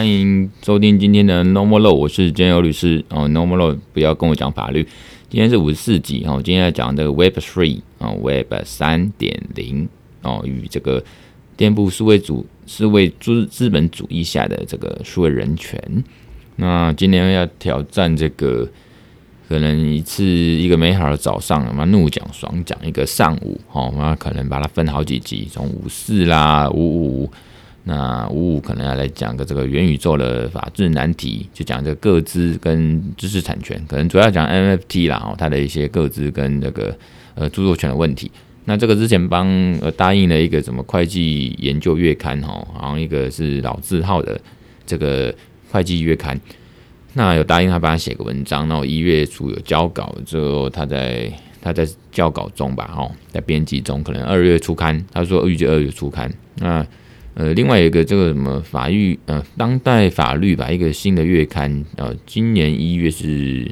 [0.00, 3.28] 欢迎收听今天的 Normal Law，我是简友律师哦。
[3.28, 4.82] Normal Law 不要跟我讲法律，
[5.28, 6.40] 今天是五十四集哦。
[6.42, 9.86] 今天要讲这个 Web Three 啊，Web 三点零
[10.22, 11.04] 哦，与这个
[11.54, 15.78] 颠覆数位主数位资资本主义下的这个数位人权。
[16.56, 18.66] 那今天要挑战这个。
[19.50, 26.78] 可能一次一个美好的早上，嘛怒讲爽讲一个上午，哦，那可能把它分好几集，从五四啦五
[27.24, 27.30] 五，
[27.90, 36.96] 那五五可能要来讲个这个元宇宙的法治难题，就讲这个各资跟知识产权，可能主要讲 NFT 啦，哦，它的一些个资跟这个
[37.34, 38.30] 呃著作权的问题。
[38.66, 39.48] 那这个之前帮
[39.80, 44.40] 呃答应了一个什么会计研究月刊，哦，好像一个是老字号的
[44.86, 45.34] 这个
[45.72, 46.40] 会计月刊。
[47.14, 51.28] 那有答应他帮他写个文章，然后一月初有交稿之后，他在
[51.60, 55.04] 他在校稿中吧，哦，在编辑中，可能二月初刊。
[55.12, 56.32] 他说预计二月初刊。
[56.54, 56.86] 那
[57.40, 63.66] 呃，另外一个这个什么法律呃当代法律吧，一个新的月刊，呃，今年一月是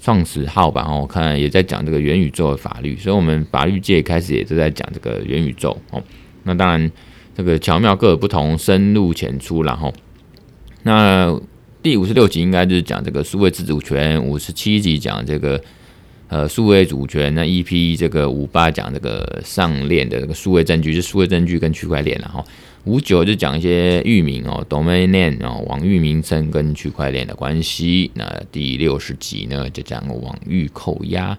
[0.00, 6.02] 创始号吧，哦，我看也在讲这个元宇宙的法律，所以我们法律界开始也都在讲这个元宇宙哦。
[6.42, 6.90] 那当然
[7.36, 9.94] 这个巧妙各有不同，深入浅出，然后
[10.82, 11.40] 那。
[11.84, 15.62] 第五十六集应该就是讲这个数位自主权，五十七集讲这个
[16.28, 22.42] 呃数位主权，那 EP 这个五八讲这个上链的这个数位证据，就数位证据跟区块链，然后
[22.84, 28.10] 五九就讲一些域名哦，domain name 哦，网域名称跟区块链的关系。
[28.14, 31.36] 那第六十集呢就讲网域扣押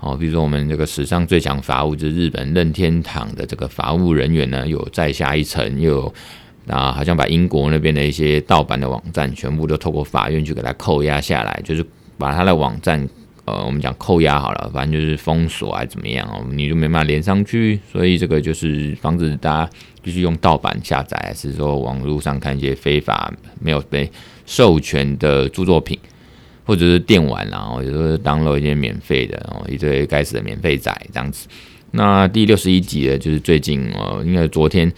[0.00, 6.14] 哦，比如说我们这个史上最强法务就是日本任天堂的这个法务人员呢，有再下一层又有。
[6.68, 11.84] 啊，好像把英国那边的一些盗版的网站全部都透过法院去给它扣押下来，就是
[12.16, 13.04] 把它的网站，
[13.44, 19.70] 呃，我们讲扣押好了，反正就是封锁还怎么样哦，你就没办法连上去，所以这个就是防止大家
[20.04, 24.10] 继续用盗版下载，还是说网络上看一些非法没有被
[24.46, 25.98] 授权的著作品，
[26.64, 31.48] 或者是电玩，然后有时候 download 一些免费的，哦，一堆该死的免费仔这样子。
[31.90, 34.92] 那第六十一集呢，就是最近哦，应该昨天。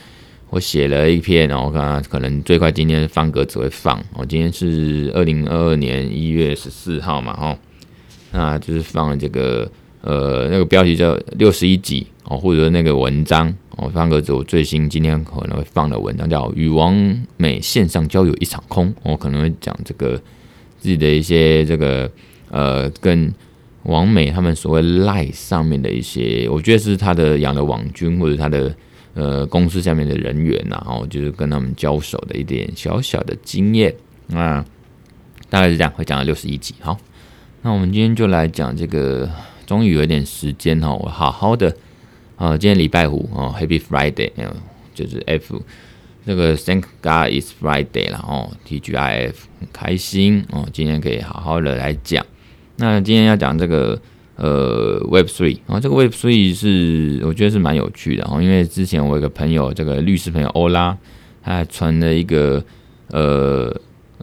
[0.50, 4.00] 我写了一篇，然后看可能最快今天方格子会放。
[4.12, 7.58] 我今天是二零二二年一月十四号嘛，吼，
[8.34, 9.70] 那就是放了这个
[10.02, 16.94] 呃那个标题叫六十一集哦，或者那个文章哦，方格子我最新今天可能会放的文章叫与王
[17.36, 20.20] 美线上交友一场空，我可能会讲这个
[20.78, 22.10] 自己的一些这个
[22.50, 23.32] 呃跟
[23.84, 28.74] 王美他们所谓赖上面的一些，我觉得是他的养的网军或者他的。
[29.16, 33.94] 呃，公司下面的人员，然后就是跟他们交手的一点小小的经验，
[34.26, 34.60] 那
[35.48, 36.74] 大概是这样，会讲到六十一集。
[36.80, 36.98] 好，
[37.66, 39.26] 那我们今天就来讲这个，
[39.64, 41.74] 终于有一点时间哈，我好好的
[42.36, 44.30] 啊，今天礼拜五哦，Happy Friday，
[44.94, 45.62] 就是 F
[46.26, 52.26] 这个 Thank God is Friday 了哦，TGIF 很开心哦，今天可以好好的来讲。
[52.76, 54.00] 那今天要讲这个。
[54.36, 60.98] 呃，Web Three，然后这个 Web Three 是我觉得是蛮有趣的，哦，因为之前我有一个朋友，这个律师朋友欧拉，
[61.40, 62.60] 他还传了一个
[63.12, 63.72] 呃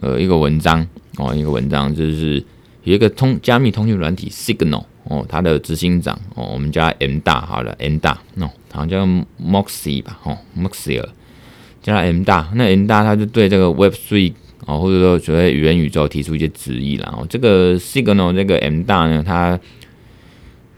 [0.02, 0.86] 呃一个文章
[1.16, 2.44] 哦，一个文章就是
[2.84, 9.06] 有一个通加密通讯软体 Signal 哦，它的执行长哦，我们叫 M 大好了，M 大哦，好像叫
[9.42, 11.02] Moxie 吧，哦，Moxie
[11.82, 14.32] 叫他 M 大，那 M 大他就对这个 Web Three
[14.66, 19.58] 哦，或者说所谓元宇宙提出一些质疑了，哦，这个 Signal 这个 M 大呢，他。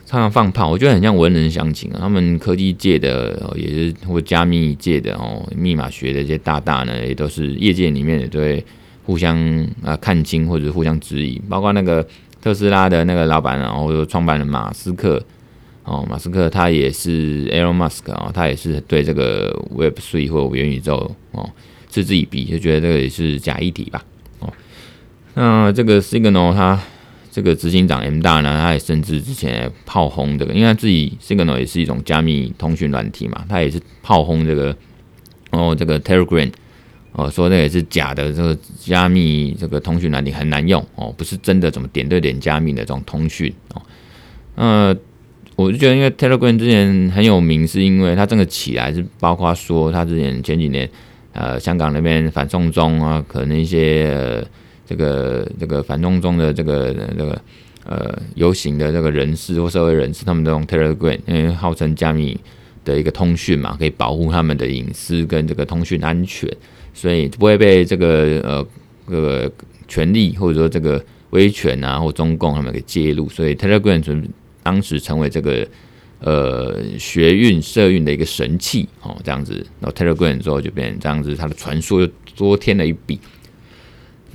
[0.07, 1.97] 常常放炮，我觉得很像文人相轻啊。
[1.99, 8.63] 他们科技界的，也是或加密界的哦，密码学的这些大大呢，也都是业界里面也都会
[9.05, 9.39] 互相
[9.83, 11.41] 啊看清或者互相质疑。
[11.49, 12.07] 包括那个
[12.43, 15.23] 特斯拉的那个老板，然后创办人马斯克
[15.85, 21.49] 哦，马斯克他也是 Elon Musk 哦，他也是对这个 Web Three 或元宇宙哦
[21.89, 24.05] 嗤之以鼻，就觉得这个也是假议题吧
[24.41, 24.53] 哦。
[25.35, 26.81] 那这个 Signal 它。
[27.35, 34.77] 这个执行长 M 大呢，他也甚至之前炮轰这个，因为他自己 Signal 也是一种加密通讯软体嘛，他也是炮轰这个
[35.51, 36.49] 哦，这个 Telegram
[37.15, 43.83] 哦，说那也是假的，这个加密这个通讯软体很难用哦，不是真的怎么点对点加密的这种通讯哦。
[44.57, 44.97] 呃，
[45.57, 50.89] 我就觉得，因为 Telegram 之前很有名，是因为它这个起来是包括说，它之前前几年
[51.33, 54.11] 呃，香港那边反送中啊，可能一些。
[54.15, 54.47] 呃
[54.87, 57.41] 这个这个反送中的这个这个
[57.87, 62.39] 呃游行的这个人士或社会人士，他们都用 Telegram，因为号称加密
[62.85, 66.55] 的一个通讯嘛，可以保护他们的隐私跟这个通讯安全，
[66.95, 68.67] 所以不会被这个呃
[69.11, 69.53] 这个
[69.87, 74.25] 权力或者说这个威权啊或中共他们给介入，所以 Telegram
[74.63, 75.67] 当时成为这个
[76.21, 83.19] 呃学运社运的一个神器哦，这样子，然后 Telegram 之后就变成这样子，它的传说又多添了一笔。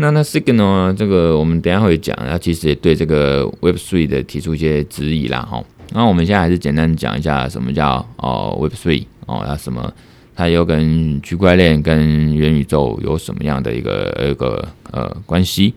[0.02, 0.96] 那那 Signal 呢？
[0.98, 5.64] 这个我们等下会讲，它其实也对这个 Web Three 的提出一些质疑啦，哈。
[5.92, 9.92] 那我们现在还是简单讲一下什么叫哦 Web Three 哦，它什么？
[10.40, 15.74] 它又跟区块链跟元宇宙有什么样的一个一个呃关系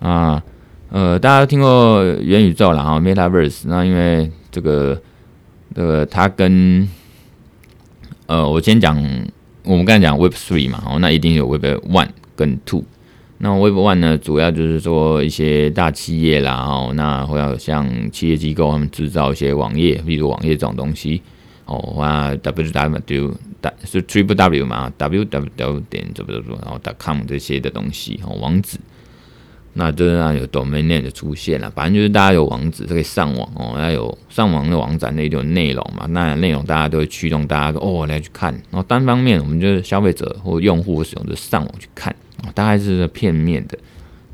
[0.00, 0.42] 啊？
[0.90, 3.62] 呃，大家都听过元宇宙啦，哈，Metaverse。
[3.66, 5.00] 那因为这个
[5.72, 6.88] 这个它跟
[8.26, 8.96] 呃，我先讲，
[9.62, 12.82] 我们刚才讲 Web Three 嘛，哦，那一定有 Web One 跟 Two。
[13.38, 21.22] 那 Web One 呢，主要就是说一些大企业啦，哦，那会要像企业机构他们制造一些网页，例如网页这种东西，
[21.66, 23.34] 哦，那 W W
[23.84, 28.78] 是 Triple W 嘛，W W W 点怎么怎么，然后 .com 这些的东西，哦，网址。
[29.76, 42.14] 那这让有 domain name 的出现了，反正就是大家有网址，可以上网哦，要有上网的网站，那就有内容嘛，那内容大家都会驱动大家哦来去看，然后单方面我们就是消费者或用户使用者上网去看。
[42.54, 43.78] 大概是片面的，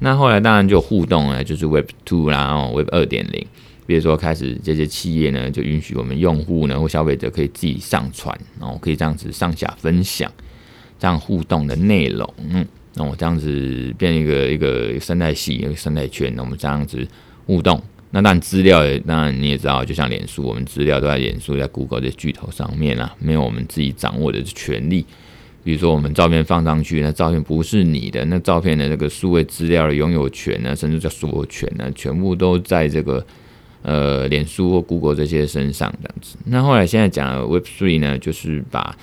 [0.01, 3.47] 那后来当然就互动了，就是 Web Two 啦，哦，Web 二点零，
[3.91, 10.31] 比如说开始这些企业呢就允许我们用户呢或消费者可以自己上传，然后可以这样子上下分享
[10.97, 12.65] 这样互动的内容，嗯，
[12.95, 17.05] 那我这样子变一个一个生态系一个生态圈，那我们这样子
[17.47, 17.83] 互动，
[18.13, 25.05] 那当然资料也当然你也知道，就像脸书，我们资料都在脸书在 Google 的巨头上面啊，没有我们自己掌握的权利。
[25.65, 33.27] 比如说，我们照片放上去，那照片不是你的，那照片的那个数位资料的拥有权呢，甚至叫所有权呢，全部都在这个
[33.83, 36.37] 呃，脸书或 Google 这些身上这样子。
[36.45, 38.97] 那后来现在讲 Web Three 呢，就是把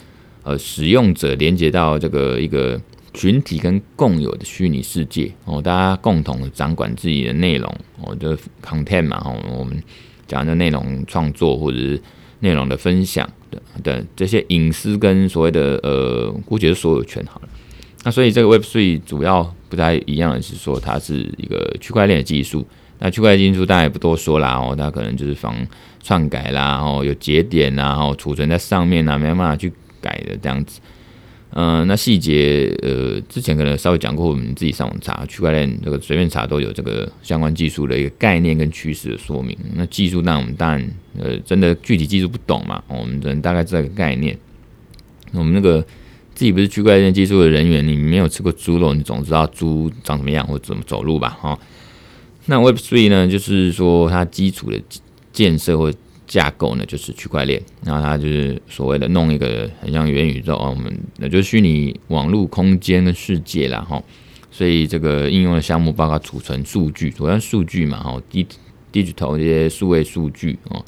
[0.44, 2.79] 呃使用者连接到这个一个
[3.13, 9.81] 群体跟共有的虚拟世界哦，大家共同掌管自己的内容哦，就 content 嘛，哦，我们
[10.27, 12.01] 讲的内容创作或者是。
[12.39, 17.50] 内容的分享的的这些隐私跟所谓的呃，估计是所有权好了。
[18.03, 22.63] 那所以这个 Web Three 主要不太一样的是说，它是一个区块链的技术。
[22.99, 25.55] 那区块链技术大家也不多说啦，哦，它可能就是防
[26.01, 29.71] 篡改啦，哦，有节点啦，然后储存在上面啦，没办法去
[30.01, 30.79] 改的这样子。
[31.51, 39.57] 嗯、那细节呃，之前可能稍微讲过，我们自己上网查区块链这个随便查都有这个相关技术的一个概念跟趋势的说明。
[39.73, 44.38] 那技术，那我们当然呃，真的具体技术不懂嘛，我们只能大概知道一个概念。
[45.31, 45.81] 我们那个
[46.35, 51.29] 自己不是区块链技术的人员，你没有吃过猪肉，你总知道猪长什么样或怎么走路吧？
[51.41, 51.57] 哈，
[52.47, 54.81] 那 Web Three 呢，就是说它基础的
[55.31, 55.94] 建设或
[56.25, 64.01] 架构呢，就是区块链，然后它就是所谓的弄一个很像元宇宙啊，我们那就是虚拟网络空间的世界啦哈。
[64.49, 68.21] 所以这个应用的项目包括储存数据，主要数据嘛哈
[68.91, 70.83] ，digital 这些数位数据哦。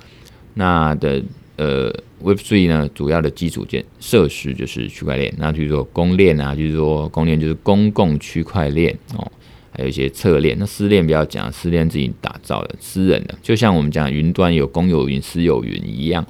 [0.55, 1.21] 那的
[1.57, 9.31] 呃 Web3 呢，主要的基础建设施就是区块链，那就是说公链啊，就是说公链就是公共区块链哦。
[9.79, 16.25] 还有一些侧链，那私链不要讲，私链自己打造的私人的，就像我们讲云端有公有云、私有云一样。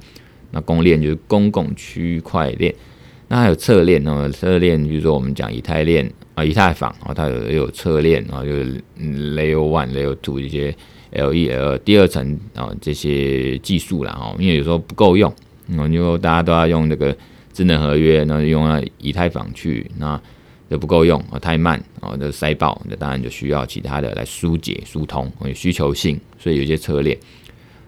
[0.52, 2.72] 那公链就是公共区块链，
[3.26, 4.30] 那还有侧链呢？
[4.30, 10.72] 侧链比如说我们讲以太链啊，以太坊啊，它有有侧链啊，就是 Layer One、Layer Two 一些
[11.10, 15.34] L 一 L 第二层啊这些技术啦哦，因为有时候不够用，
[15.66, 17.16] 嗯，因为大家都要用这个
[17.52, 20.20] 智能合约，那用到以太坊去那。
[20.70, 27.18] 就不够用啊，太慢啊，就塞爆，那当然就需要其他的来疏解、疏通，有需求性，所以有些侧链。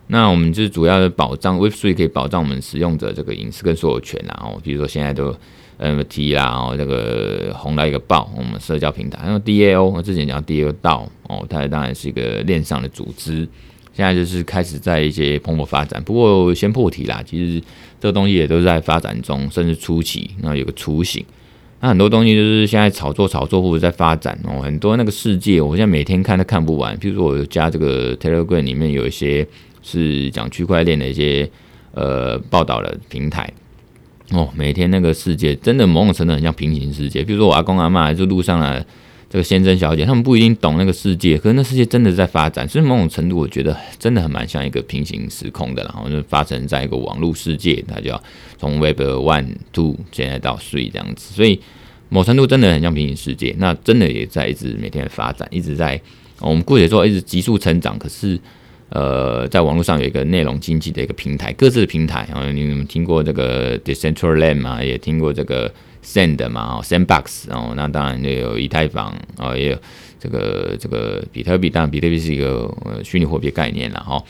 [0.08, 5.34] 那我们就是主要的保障，Web3 可以保障我们使用者这个隐私跟所有权，然后比如说现在都
[5.78, 13.48] NFT 啦，哦，这个红到一个爆，我们社交平台，然后 DAO，我之前讲 DAO 道哦，它当然是一个链上的组织，
[13.94, 16.02] 现在就是开始在一些蓬勃发展。
[16.02, 17.62] 不过先破题啦，其实
[18.00, 21.24] 这个东西也都在发展中，甚至初期，那有个雏形。
[21.82, 26.96] 那很多东西就是现在炒作、炒作或者在发展哦，很多那个世界，我现在每天看都看不完。
[26.96, 29.46] 譬如说，我加这个 Telegram 里面有一些
[29.82, 31.50] 是讲区块链的一些
[31.92, 33.52] 呃报道的平台
[34.30, 37.22] 哦，每天那个世界真的某种程度很像平行世界。
[37.22, 38.82] 譬如说我阿公阿妈还是路上啊。
[39.32, 48.22] 这个先生小姐，他们不一定懂那个世界，可是那世界真的在发展，所以某种程度，我觉得真的很蛮像一个平行时空的，然后就发生在一个网络世界，它就要
[48.58, 51.58] 从 Web One、Two 现在到 Three 这样子，所以
[52.10, 55.98] 某程度真的很像平行世界，那真的也在一直每天发展，一直在
[56.40, 58.38] 我们姑且说一直急速成长，可是
[58.90, 64.84] 呃，在网络上有一个内容经济的一个平台，各自的平台，然后你们听过这个 Decentraland 吗？
[64.84, 65.72] 也听过这个。
[66.04, 69.78] Send 嘛，哦，Sandbox，哦，那当然也有以太坊，哦，也有
[70.18, 74.22] 这个这个比特币，当然比特币是一个呃虚拟货币概念了哈。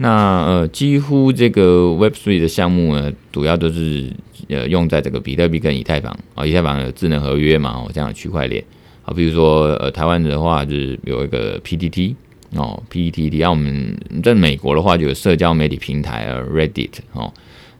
[0.00, 4.12] 那呃，几乎这个 Web3 的项目呢，主要都是
[4.48, 8.62] 呃用在这个比特币跟以太坊，哦，以太坊有智能合约嘛，哦，这样的区块链，
[9.02, 12.14] 好，比如说呃，台湾的话就是有一个 PTT
[12.54, 17.32] 哦，PTT，要我们在美国的话就有社交媒体平台啊，Reddit 哦。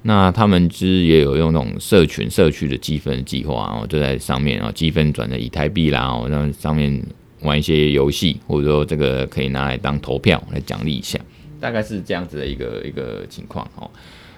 [0.03, 7.03] 那他们其实也有用那种社群社区的积分计划哦，就在上面啊，积分转成以太币啦，哦，那上面
[7.43, 11.19] 玩一些游戏，或者说这个可以拿来当投票来奖励一下，
[11.61, 13.91] 大概是这样子的一个一个情况哦。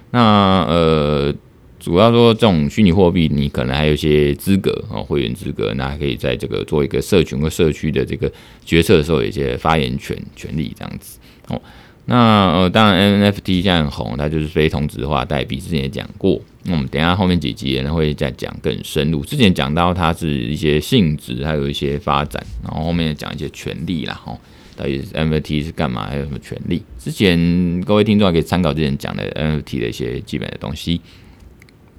[0.09, 1.33] 那呃，
[1.79, 8.29] 主要说这种虚拟货币，你可能还有一些资格哦，会员资格，那还可以在这个做一个社群或社区的这个
[8.65, 11.61] 决策的时候，有一些发言权权利这样子哦。
[12.05, 15.57] 那呃，当然 NFT 现在很红，它就是非同质化代币。
[15.57, 19.23] 之前也讲过，那我们等下后面几集呢会再讲更深入。
[19.23, 24.37] 之前讲到它是一些性质，还有一些发展，然后后面讲一些权利啦，吼，
[24.75, 26.83] 到底是 NFT 是干嘛，还有什么权利？
[26.97, 30.99] 之前各位听众可以参考之前讲的 NFT 的一些基本的东西。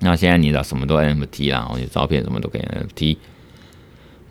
[0.00, 3.16] 那现在你知道什么都 NFT 啦，然后照片什么都可以 NFT。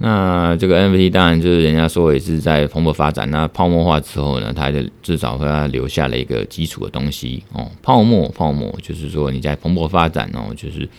[0.03, 3.29] 那这个 NFT 当然就是人家说也是在蓬勃发展。
[3.29, 7.69] 那泡沫化之后呢，它就至少会留下了一个基础的东西哦。
[7.83, 10.89] 泡沫，泡沫就是说你在蓬勃发展哦，就是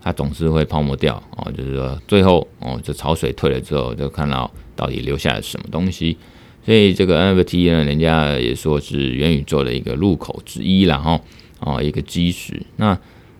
[0.00, 1.50] 它总是会泡沫掉哦。
[1.50, 6.16] 就是说最后哦，这潮水退了之后，就看到到底留下了什么东西。
[6.64, 11.20] 所以这个 NFT 呢，人家也说是元宇宙的一个入口之一，然后
[11.58, 12.62] 哦一个基石。
[12.76, 12.96] 那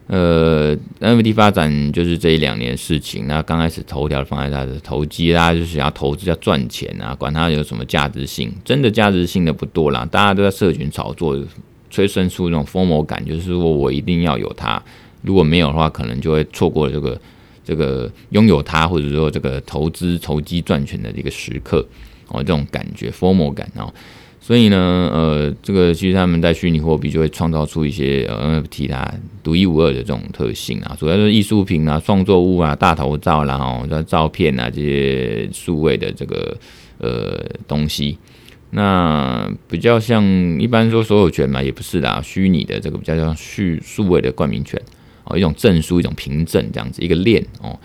[0.06, 3.26] 呃，NFT 发展就是这一两年的事情。
[3.26, 10.06] 那刚开始头条放在它的投机，大家就是想要投资要赚钱啊，管它有什么价值性，真的价值性的不多啦。
[10.10, 11.42] 大家都在社群炒作，
[11.90, 14.82] 催生出那种 FOMO 感，就是说我一定要有它，
[15.22, 17.18] 如果没有的话，可能就会错过这个
[17.64, 21.86] 这个拥有它，或者说这个投资投机赚钱的一个时刻
[22.28, 23.90] 哦，这种感觉 FOMO 感哦。
[24.46, 24.76] 所以呢，
[25.10, 29.10] 呃，这个其实他们在虚拟货币就会创造出一些呃 NFT 它
[29.42, 36.54] 独一无二的这种特性啊，主要是艺术品啊、创作物啊、大头照啦、哦、这照片啊这些数位的这个
[36.98, 38.18] 呃东西，
[38.72, 40.22] 那比较像
[40.60, 44.78] 一般说所有权嘛，也不是啦，虚拟的这个比较像数数位的冠名权
[45.24, 47.80] 哦，一种证书、一种凭证这样子一个链哦。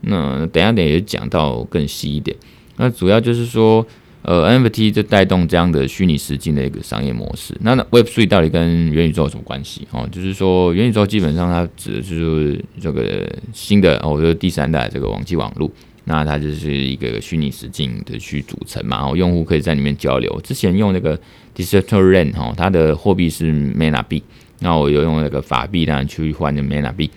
[0.00, 2.36] 那等下等也讲到更细一点，
[2.78, 3.86] 那主要就是说。
[4.22, 7.56] 呃，NFT 就带动这样的虚拟实境的一个商业模式。
[7.60, 9.88] 那 Web3 到底跟元宇宙有什么关系？
[9.92, 15.70] 哦，就是说元宇宙基本上它指的就是这个新的哦，就是第三代这个网际网络。
[16.04, 20.40] 那它就是一个虚拟实境的去组成嘛，然后用户可以在里面交流。
[20.42, 21.18] 之前用那个
[21.56, 24.22] Decentraland 哈，它的货币是 Mana 币，
[24.58, 27.10] 那我又用那个法币呢去换的 Mana 币，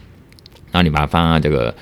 [0.72, 1.75] 然后你把它放在这个。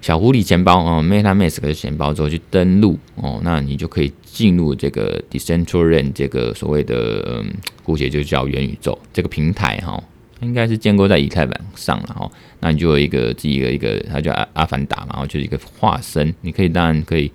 [0.00, 7.44] 小狐狸钱包哦，MetaMask 的钱包之后去登录哦，那你就可以进入这个 Decentraland 这个所谓的，
[7.84, 10.02] 姑且就叫元宇宙这个平台哈、哦，
[10.40, 12.32] 应该是建构在以太坊上了哈、哦。
[12.58, 17.30] 那你就有一个自己的一个，它叫阿阿凡达嘛，然后就是一个化身，你可以当然可以，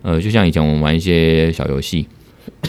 [0.00, 2.08] 呃，就像以前我们玩一些小游戏，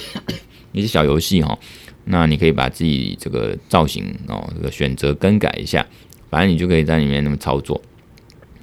[0.74, 1.58] 一些小游戏哈，
[2.04, 5.86] 那你可以把自己这个造型哦，这个选择更改一下，
[6.30, 7.82] 反正你就可以在里面那么操作。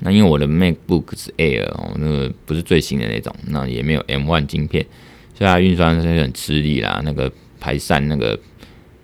[0.00, 4.86] 那因为我的 MacBook 是 Air 哦，那个不是最新的那种，那也没有 M1 晶片，
[5.34, 7.00] 所以它运算是很吃力啦。
[7.04, 8.38] 那个排散那个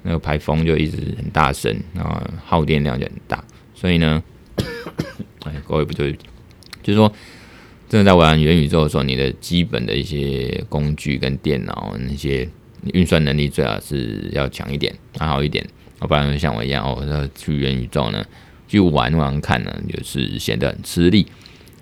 [0.02, 3.42] 那个排风就一直很大声，然后耗电量就很大。
[3.74, 4.22] 所以呢，
[5.44, 6.12] 哎，各位不对，
[6.82, 7.12] 就是说，
[7.88, 12.48] 真的在玩元宇宙的时候，你的基本的一些工具跟电脑那些
[12.92, 15.66] 运算能力最好是要强一点，还好一点，
[16.00, 18.24] 要不然像我一样哦，要去元宇宙呢。
[18.74, 21.24] 去玩玩看呢，就是显得很吃力。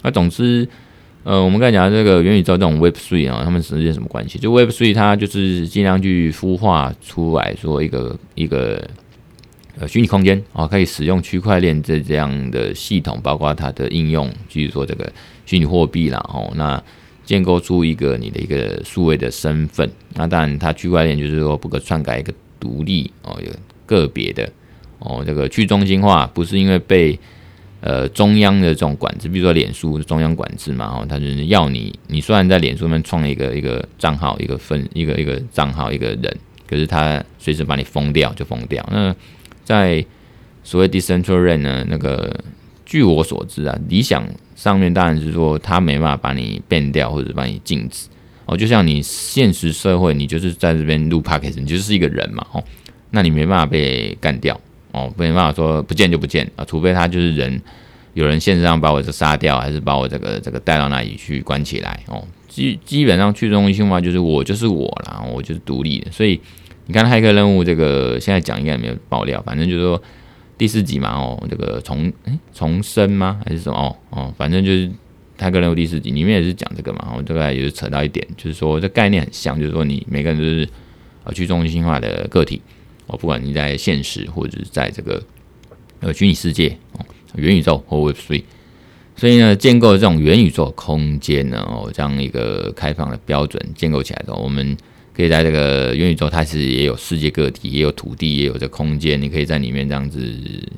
[0.02, 0.68] 那总之，
[1.24, 4.38] 呃，我们刚才讲这个元宇宙这种 Web Three 啊，他们之间什么关系？
[4.38, 8.86] 就 Web Three 它就是尽量去孵化出来说一个一个
[9.78, 15.10] 呃虚拟空间啊，可以使用区块链这这样的系统，包括它的应用，就是说这个
[15.46, 16.82] 虚拟货币啦，哦，那
[17.24, 19.90] 建构出一个你的一个数位的身份。
[20.14, 23.50] 那当然，它区块链就是说不可篡改一个独立哦，有
[23.86, 24.50] 个别的。
[25.04, 27.18] 哦，这个去中心化不是因为被
[27.80, 36.36] 呃中央的这种管制，比如说脸书中央管制嘛，哦，他就是要你，你虽然在脸书上面创一个一个账号，一个分一个一个账号一个人，
[36.68, 38.86] 可是他随时把你封掉就封掉。
[38.90, 39.14] 那
[39.64, 40.04] 在
[40.62, 42.38] 所谓 Decentraland 呢，那个
[42.86, 48.08] 据我所知啊，理想上面当然是说他没办法把你 ban 掉或者把你禁止。
[48.44, 52.62] 哦，就像你现实社会，你就是在这边录 Podcast，你就是一个人嘛，哦，
[53.10, 54.60] 那你没办法被干掉。
[54.92, 57.60] 哦，没办法说不见就不见啊，除非他就是人，
[58.14, 62.22] 有人现实上把我这杀掉，还是把我这个这个带到那里去关起来哦。
[62.48, 66.10] 基基本上去中心化就是我就是我啦，我就是独立的。
[66.12, 66.38] 所以
[66.86, 70.02] 你看骇客任务这个现在讲应该没有爆料，反正就是说
[70.58, 74.90] 第四集嘛哦，这个重诶重生吗还是什么哦哦，反正就是
[75.38, 80.68] 骇客任务第四集里面也是讲这个嘛，我大概也是扯到一点，就是说这概念很像，就是说你每个人都是
[81.24, 82.60] 呃去中心化的个体，
[83.06, 85.22] 哦，不管你在现实或者是在这个
[86.00, 87.04] 呃虚拟世界哦，
[87.36, 88.44] 元宇宙或 Web Three，
[89.16, 94.76] 所以呢，建构这种元宇宙空间呢，哦，这样一个开放的标准建构起来的，我们。
[95.14, 100.18] 可以在这个元宇宙，它其实也有世界各地，也有土地，也有这空间，你可以在里面这样子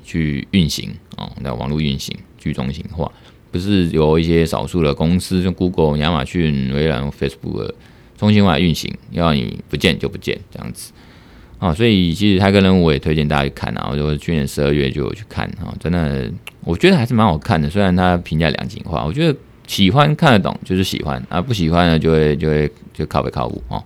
[0.04, 3.08] 去运行哦，那网络运行去中心化，
[3.52, 7.74] 不是有一些少数的公司，像 Google、亚马逊、微软、Facebook
[8.18, 10.92] 中心化运行，要你不见就不见这样子
[11.64, 16.30] 啊，所以其实骇客任务我也推荐大家去看啊，我就去年十二月就有去看啊，真的
[16.62, 19.34] 我觉得还是蛮好看的，虽然它评价两极化，我觉得
[19.66, 23.82] 喜欢看得懂就是喜欢啊，不喜欢呢就会就会就靠北靠五哦。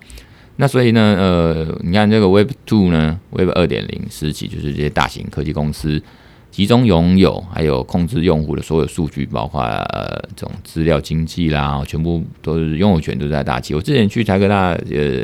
[0.57, 6.03] 那所以呢，呃，你看这个 Web Two 呢，Web 二点零时期，就是这些大型科技公司
[6.51, 13.73] 集中拥有还有控制用户的所有数据，包括呃这种资料经济啦，全部都是拥有权都在大企。
[13.73, 15.23] 我之前去台科大呃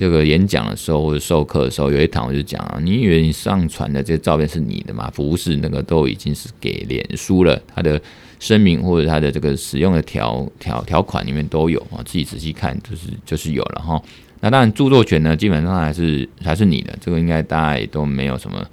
[0.00, 5.12] 这个演讲的时候或者授课的时候，有一堂我就讲啊，你以为你上传的这些照片是你的吗？
[5.14, 8.00] 不是，那个都已经是给脸书了，它的
[8.38, 14.02] 声明或者它的这个使用的条条条款里面都有啊，自己仔细看就是 就是有了哈。
[14.40, 18.66] 那当然，著作权呢，基本上还是还是你的，这个应该大家也都没有什么，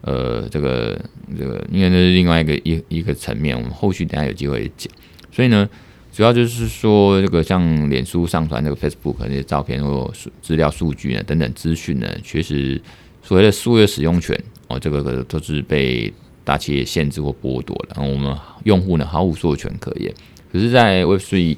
[0.00, 1.00] 呃，这个
[1.38, 4.92] 这个，因为那是另外一个一一个层面，我们后续等下有机会讲。
[5.30, 5.68] 所以呢，
[6.12, 12.80] 主要就是说，这个像脸书上传这个 Facebook 那些照片或资料数据呢等等资讯呢，确实
[13.22, 14.38] 所谓的数位使用权
[14.68, 16.12] 哦，这个都是被
[16.44, 20.12] 大企业限制或剥夺了，然后我们用户呢毫无所有权可言。
[20.52, 21.56] 可是，在 Web3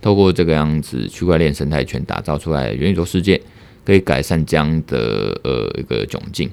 [0.00, 3.40] 透过这个样子区块链生态圈打造出来元宇宙世界，
[3.84, 6.48] 可以改善这样的呃一个窘境。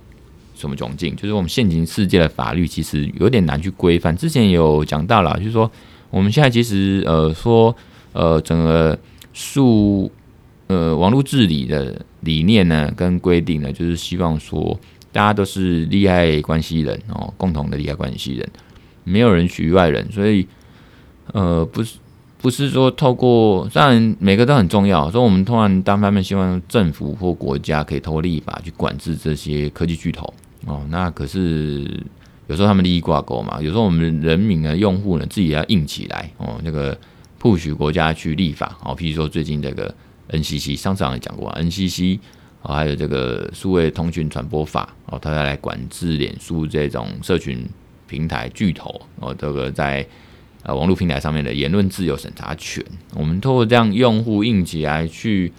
[0.56, 1.15] 什么窘境？
[1.15, 4.15] 就是我们现行世界的法律其实有点难去规范。
[4.17, 5.69] 之前有讲到了，就是说
[6.13, 7.76] 我们现在其实呃说
[8.13, 8.97] 呃整个
[9.34, 10.12] 数
[10.67, 14.80] 呃网络治理的理念呢跟规定呢，就是希望说
[15.12, 18.47] 大家都是利害关系人哦，共同的利害关系人，
[19.04, 20.47] 没有人局外人，所以
[21.34, 21.97] 呃不是。
[22.43, 25.10] 不是说透过，当然每个都很重要。
[25.10, 30.26] 所以，我们通常单方面希望政府或国家可以透过立法去管制这些科技巨头
[30.65, 30.86] 哦。
[30.89, 31.89] 那可是
[32.47, 33.62] 有时候他们利益挂钩嘛。
[33.62, 36.60] 有时候我们人民的用户呢，自己要硬起来哦。
[36.63, 36.97] 那个
[37.41, 38.95] push 国家去立法哦。
[38.95, 39.93] 譬如说最近这个
[40.29, 42.19] NCC，上次好像讲过 NCC
[42.62, 47.65] 啊，还有这个数位通讯传播法哦，它要来管制脸书这种社群
[48.08, 50.06] 平台巨头哦，这个在。
[50.65, 52.82] 呃，网络平台上面的言论自由审查权，
[53.15, 55.51] 我们透过这样用户硬起来去，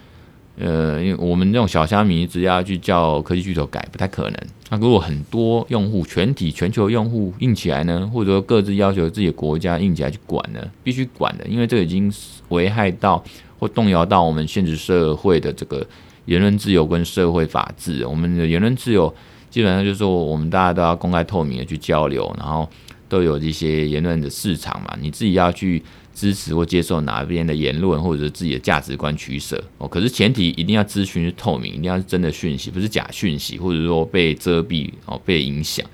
[0.57, 4.41] 呃，因为我们这种小虾米只要去叫科技巨头改，不太可能。
[4.71, 12.13] 那如果很多用户全体全球用户硬起来呢，或者说各自要求自己的国家硬起来去管呢，必须管的，因为这已经
[12.51, 13.23] 危害到
[13.59, 15.87] 或动摇到我们现实社会的这个
[16.27, 18.07] 言论自由跟社会法治。
[18.07, 19.13] 我们的言论自由
[19.51, 22.69] 基本上就是说，我们大家都要公开透明的去交流，然后。
[23.07, 25.81] 都有一些言论的市场嘛，你自己要去
[26.15, 29.89] 支持或接受哪边的言论，或者是自己的价值观取舍哦。
[29.89, 35.85] 可是前提一定要资讯是透明，一定要是真的讯息，不是假讯息，或者说被遮蔽哦，被影响。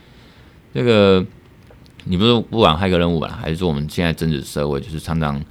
[0.75, 1.25] 这个
[2.05, 5.43] 你不是不管骇客任务吧，还是说我们现在真实社会，就是常常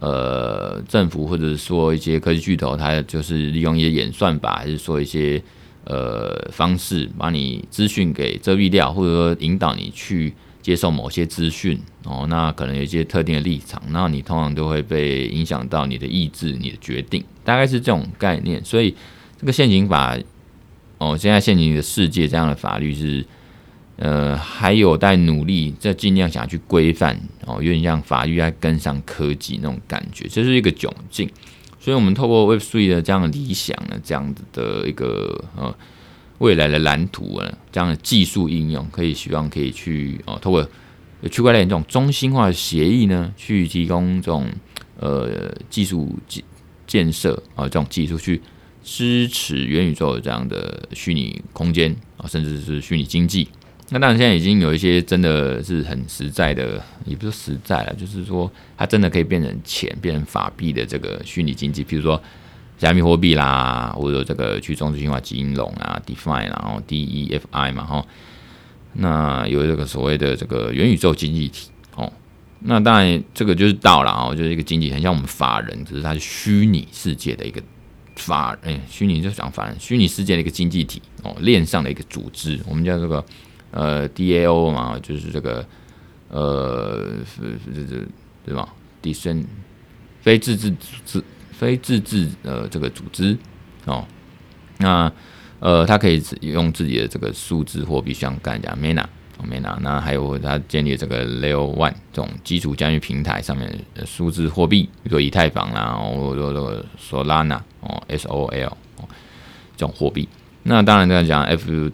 [0.00, 5.42] 呃政府或者说一些科技巨头，它就是利用一些演算法，还是说一些
[5.84, 10.32] 呃方式，把你资讯给遮蔽掉，或者说引导你去。
[10.64, 18.64] 接受某些资讯哦，那可能有一些特定的立场，那你通常都会被影响到你的意志、你的决定，大概是这种概念。
[18.64, 18.96] 所以
[19.38, 20.16] 这个现行法
[20.96, 23.22] 哦，现在现行的世界这样的法律是
[23.96, 31.28] 呃，还有待努力，在尽量想去规范哦，有点像法律在跟上科技那种感觉，这是一个窘境。
[31.78, 35.76] 所以我们透过 Web three 的这样理想呢，这样子的一个呃。
[36.44, 40.68] 未来的蓝图啊，这样的技术应用可以希望可以去哦，透过
[41.30, 44.46] 区块链这种中心化的协议呢，去提供这种
[44.98, 46.44] 呃技术建
[46.86, 48.42] 建设啊，这种技术去
[48.82, 53.48] 支持元宇宙这样的虚拟空间啊，甚至是虚拟经济。
[53.88, 62.22] 那当然，现在已经有一些真的是很实在的，也不是实在了，就是说它真的可以变成钱、变成法币的这个虚拟经济，比如说。
[62.76, 68.06] 加密货币啦，或者这个去中心化金融啊，DeFi，然后 DeFi 嘛，哈，
[68.94, 72.12] 那有这个所谓的这个元宇宙经济体哦，
[72.60, 77.62] 那当然这个就是到了啊，就是一个经济很像我们法人，只是它是虚拟世界的一个
[78.16, 83.24] 法，哎，虚拟就讲法人，虚拟世界的一个经济体哦，链上的一个组织，我们叫这个
[83.70, 85.64] 呃 DAO 嘛，就是这个
[86.28, 88.08] 呃是是是
[88.44, 88.68] 对吧
[89.02, 89.44] ？decent
[90.20, 91.24] 非自治组织
[91.56, 93.36] 非自治呃这个组织
[93.84, 94.04] 哦，
[94.78, 95.10] 那
[95.60, 99.04] 呃它可以用自己的这个数字货币，像刚才讲 Mana。
[99.42, 109.08] Mana，，那还有他建立这个 Layer One 这种基础交易平台上面的数字货币，比如说以太坊啦，或者说 Solana 哦，SOL 哦，
[109.76, 110.26] 这种货币。
[110.62, 111.90] 那当然，这样讲 F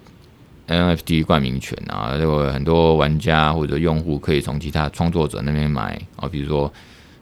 [0.68, 6.72] NFT 冠名权啊，这个很多玩家或者用户可以从其他创作者那边买啊，比如说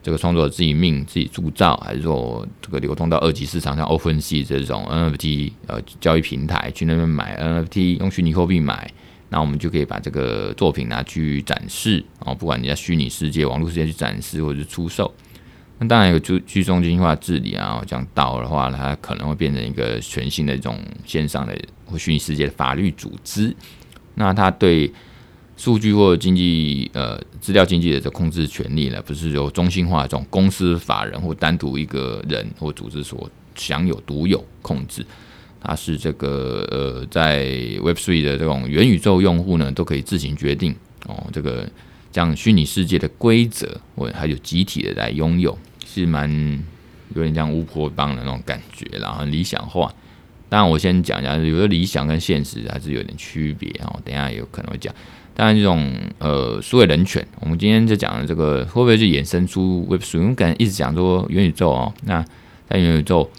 [0.08, 8.90] 这个创作者自己命自己铸造，还是说这个流通到二级市场，像 OpenSea 这种 NFT 呃交易平台去那边买 NFT，用虚拟货币买。
[9.28, 15.12] 那我们就可以把这个作品拿去展示，哦，不管你在虚拟世界、网络世界去展示或者是出售。
[15.78, 23.54] 那当然有去去中心化治理啊，这样到的话，它可能会变成一个全新的一种线上的或虚拟世界的法律组织。
[24.14, 24.90] 那它对
[25.58, 35.04] 数据或经济呃资料经济的这控制权利呢，不是由中心化这种公司法人或单独一个人或组织所享有独有控制。
[35.60, 37.44] 它是这个呃，在
[37.82, 40.72] Web3 的这种元宇宙用户呢，都可以自行决定
[41.06, 41.68] 哦，这个
[42.12, 46.30] 将虚拟世界的规则，或还有集体的来拥有，是蛮
[47.16, 49.92] 有点像巫婆帮的那种感觉，然后理想化。
[50.48, 54.00] 当然，我先讲一下，有的理想跟现实还是有点区别哦。
[54.04, 54.94] 等一下有可能会讲。
[55.38, 60.18] 当然，这种呃，数位人权，我们今天就讲的这个，会不会是衍生出 Web3？
[60.18, 62.24] 我们可能一直讲说元宇宙哦，那
[62.68, 63.30] 在元宇宙，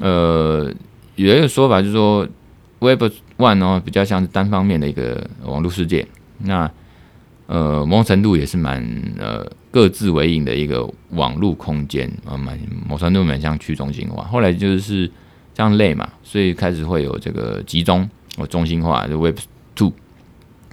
[0.00, 0.72] 呃。
[1.16, 2.26] 有一个说法就是说
[2.80, 3.00] ，Web
[3.38, 6.04] One 哦，比较像是单方面的一个网络世界，
[6.38, 6.68] 那
[7.46, 8.84] 呃，某种程度也是蛮
[9.16, 14.24] 呃各自为营的一个网络空间啊，蛮某程度蛮像去中心化。
[14.24, 15.08] 后来就是
[15.54, 19.36] 这样类嘛，所以开始会有这个集中或中心化，就 Web
[19.76, 19.92] Two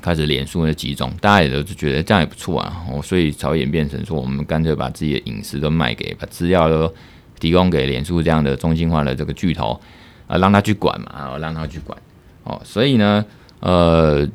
[0.02, 6.94] 开始脸书的集中，大家也都觉得这样也不错啊，哦，所以才会演变成说，我们干脆把自己的隐私都卖给，把资料都
[7.40, 9.80] 提供给脸书这样的中心化的这个巨头。
[10.28, 11.98] 啊，让他去管嘛，啊，让他去管，
[12.46, 13.26] 哦，所以呢，
[13.60, 14.26] 呃，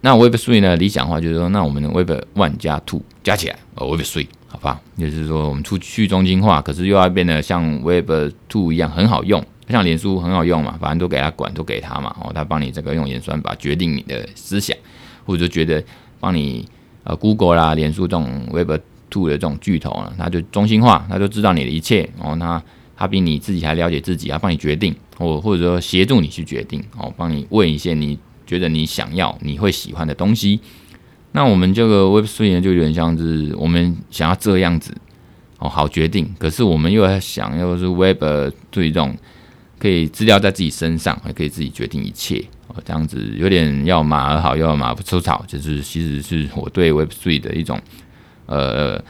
[0.00, 8.10] 那 Web Three 呢，理想化就是说，那我们的 Web One 加 Two 加起来，呃，Web Three，好吧，就是说我们出去中心化，可是又要变得像 Web
[8.48, 14.74] Two 一样很好用，像脸书很好用嘛，反正都给他管，都给他嘛，哦，他帮你这个用演算法决定你的思想，
[15.24, 15.82] 或者觉得
[16.20, 16.66] 帮你
[17.04, 18.70] 呃 Google 啦、脸书这种 Web
[19.10, 22.62] Two 的这种巨头呢，他就中心化，他就知道你的一切，哦，那。
[22.96, 30.60] 他比你自己还了解自己，他帮你决定，或或者说协助你去决定，哦，帮你问一些你觉得你想要、你会喜欢的东西。
[31.32, 34.94] 那我们这个 Web Three 呢，就有点像是我们想要这样子，
[35.58, 36.32] 哦，好决定。
[36.38, 38.22] 可是我们又要想要是 Web
[38.70, 39.16] 对这种
[39.80, 42.44] 可以资料在自己身上，还可以自己决定一切，
[42.84, 47.80] 这样子有点要马儿好，又要马不吃草，就是其实是我对 Web3 的一种，
[48.46, 49.02] 呃。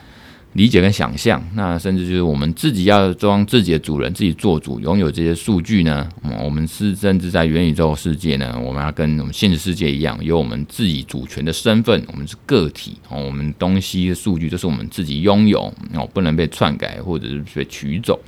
[0.54, 6.08] 理解跟想象，那甚至就是我们自己要装自己的主人，自己做主，拥有这些数据呢。
[6.40, 12.00] 我们是甚至在元宇宙世界呢，我们要跟我们现实世界一样，有我们自己主权的身份。
[12.06, 18.20] 我们是个体哦，我们东西的数据都是我们自己拥有哦，不能被篡改或者是被取走。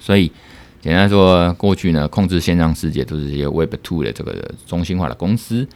[0.00, 0.28] 所以
[0.86, 5.66] 简单说，过去呢，控制线上世界都是这些 Web Two 的这个中心化的公司。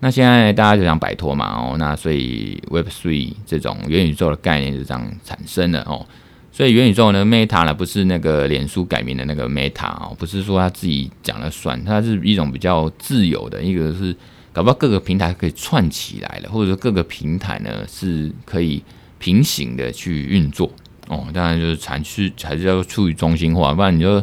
[0.00, 6.04] 那现在大家就想摆脱嘛，哦，那所以 Web Three 这种元宇宙的概念就这样产生了哦。
[6.52, 14.14] 所以元宇宙呢，Meta 呢不是那个脸书改名的那个 Meta 哦，不是说他自己讲了算，它是一种比较自由的，一个是
[14.52, 18.82] 搞不好各个平台可以串起来的，或者说各个平台呢是可以
[19.18, 20.70] 平行的去运作
[21.08, 21.26] 哦。
[21.32, 24.22] 当然就是产区还是要处于中心化，不然你就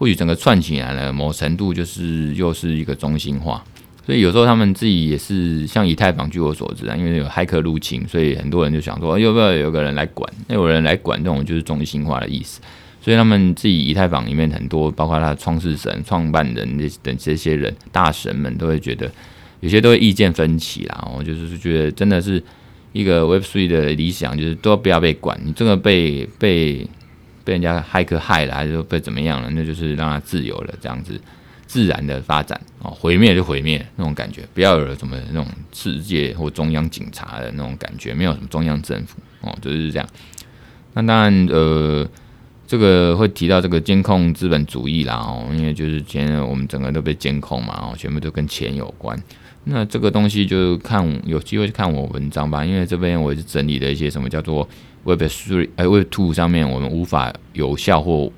[0.00, 3.62] 或许整个串起来了，某程度就是又是一个中心化。
[4.06, 10.32] 所以有时候他们自己也是像以太坊，据我所知啊，因为有骇客入侵，所以很多人就想说，要不要有个人来管？
[10.48, 12.62] 那有人来管，这种就是中心化的意思。
[13.02, 19.12] 所以他们自己以太坊里面很多，包括他的创世神、创办人这等这些人大神们，都会觉得
[19.60, 21.08] 有些都会意见分歧啦。
[21.14, 22.42] 我就是觉得真的是
[22.92, 25.38] 一个 Web Three 的理想，就是都不要被管。
[25.44, 26.86] 你这个被被
[27.44, 29.50] 被人家骇客害了，还是被怎么样了？
[29.50, 31.20] 那就是让他自由了，这样子。
[31.66, 40.08] 自然的发展哦，毁灭就毁灭那种感觉，不要有什么那种世界或中央警察的那种感觉，没有什么中央政府哦，就是这样。
[40.94, 42.04] 那当然，呃，
[42.66, 49.16] 这个会提到这个监控资本主义啦哦，因为就是现在我们整个都被监控嘛哦，全部都跟钱有关。
[49.64, 54.66] 那这个东西就看有机会去看我文章吧，因为这边我也是整理了一些什么叫做
[55.04, 58.32] Web Three 哎 Web Two 上面我们无法有效或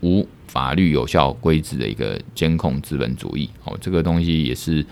[0.00, 4.84] 无法律有效规制的一个监控资本主义，哦，这个东西也是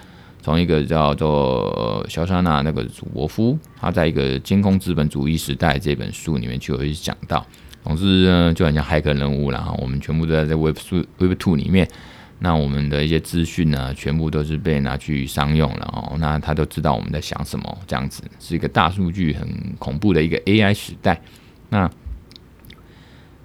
[0.43, 7.47] 从一个叫做肖沙纳那个祖博夫，他在一个《监控资本主义时代》这本书里面就有讲到。
[7.85, 11.89] 总之呢，就很像骇客任务啦，我们全部都在这 Web Two Web Two 里面。
[12.39, 16.17] 那我们的一些资讯呢，全部都是被拿去商用了哦。
[16.19, 21.19] 那他都知道我们在想什么，这样子是一个大数据很恐怖的一个 AI 时代。
[21.71, 21.91] 那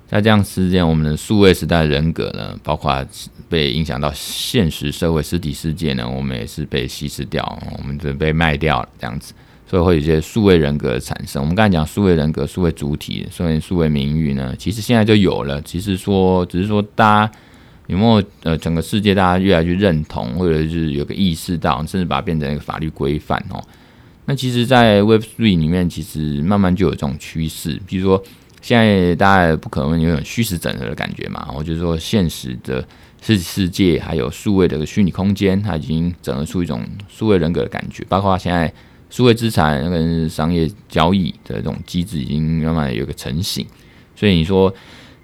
[0.08, 3.08] 在这样时间，我们的数位时代人格呢，包括
[3.48, 7.42] 被影响到现实社会实体世界呢，我们也是被稀释掉，
[7.78, 9.34] 我们就被卖掉了这样子，
[9.66, 11.42] 所以会有一些数位人格产生。
[11.42, 15.62] 我们刚才讲数位人格、数位主体、所谓数位名誉呢，其实现在就有了。
[15.62, 17.34] 其实说，只是说大家。
[17.92, 23.62] 有没有呃，整个世界大家越来越认同，或者是有个意识到，甚至把它变成一个法律规范哦？
[24.24, 27.78] 那其实，在 Web Three 里面，其实慢慢就有这种趋势。
[27.86, 28.24] 比如说，
[28.62, 31.46] 现在大家不可能有种虚实整合的感觉嘛？
[31.54, 32.82] 我就是说，现实的
[33.22, 38.06] 实体世界还有数位的虚拟空间，它已经整合出一种数位人格的感觉。
[38.08, 38.74] 包括现在
[39.10, 43.68] 数位资产跟商业交易的这种机制，已经慢慢有个成型。
[44.16, 44.74] 所以你说。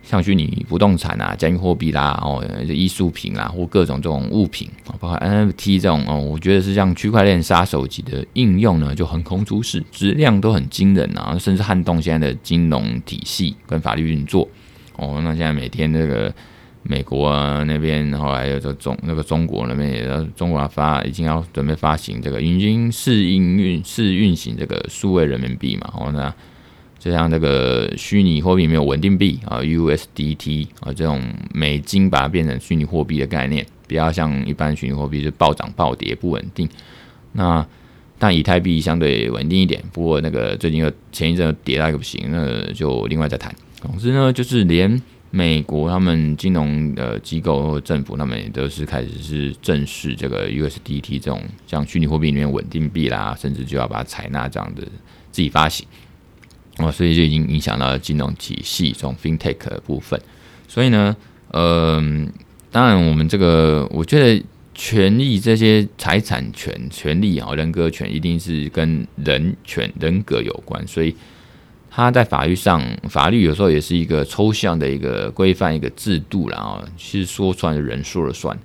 [0.09, 14.47] 像虚拟不动产啊、加密货币啦、哦、艺术品啊，或各种这种物品，包括 NFT 这种哦，我觉得是像区块链杀手级的应用呢，就横空出世，质量都很惊人啊，甚至撼动现在的金融体系跟法律运作
[14.95, 15.19] 哦。
[15.21, 16.33] 那现在每天这个
[16.83, 26.33] 美国啊那边，然后还有这中那个中国那边也要中国要发，已经要准备发行这个已经试营运试运行这个数位人民币嘛，哦那。
[26.99, 31.21] 就像这个虚拟货币没有稳定币啊，USDT 啊这种
[31.53, 36.67] 美金把它变成虚拟货币的概念，比较像一般虚拟货币是暴涨暴跌不稳定。
[37.33, 37.65] 那
[38.19, 43.53] 但以太币相对稳定一点，不过那个最近又前一阵跌到一个不行，那就另外再谈。
[43.79, 54.81] 总之呢，就是连美国他们金融的机构或政府，他们也都是开始是正视这个 USDT 这种像虚拟货币里面稳定币啦，甚至就要把它采纳这样的
[55.31, 55.86] 自己发行。
[56.79, 60.19] 哦，所以就已经影响到了金融体系从 FinTech 的部分。
[60.67, 61.15] 所以呢，
[61.51, 62.31] 嗯、呃，
[62.71, 64.43] 当然我们这个，我觉得
[64.75, 70.85] 权利这些财产权、权利啊、人格权，一定是跟人权、人格有关。
[70.87, 71.15] 所以，
[71.89, 78.55] 它在法律上，法律有时候也是一个抽象的一个规范、一个制度，然后其实说出来的人说了算。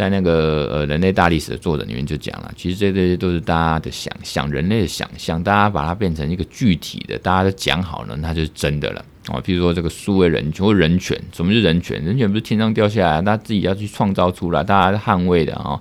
[0.00, 9.36] 在那个呃人类大历史的作者里面就讲了，其实这些都是大家的想象，人类的想象，大家把它变成一个具体的，大家都讲好了，那就是真的了啊。
[9.42, 12.02] 譬如说这个数位人权或人权，什么是人权？
[12.02, 15.78] 人权不是天上掉下来，大家自己要去创造出来，大家捍卫的啊，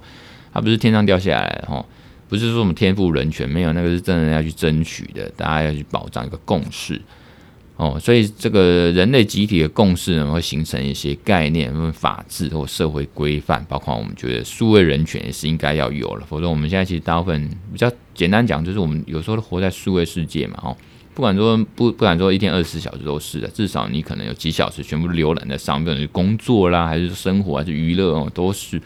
[0.52, 1.86] 它不是天上掉下来的哈，
[2.28, 7.02] 不是说我们天赋人权没有，那个是真的要去争取的，大家要去保障一个共识。
[7.80, 16.26] 哦，所以这个人类集体的共识呢，会形成一些概念、法治或社会规范，包括我们觉得数位人权也是应该要有了。
[16.28, 20.76] 否则，我们现在其实大部分比较简单讲，就是我们有时候都活在数位世界嘛，哦，
[21.14, 28.82] 不管说不不敢说一天二十四小时都是的，至少你可能有几小时全部浏览在上面，工作啦，还是生活，还是娱乐哦，都是。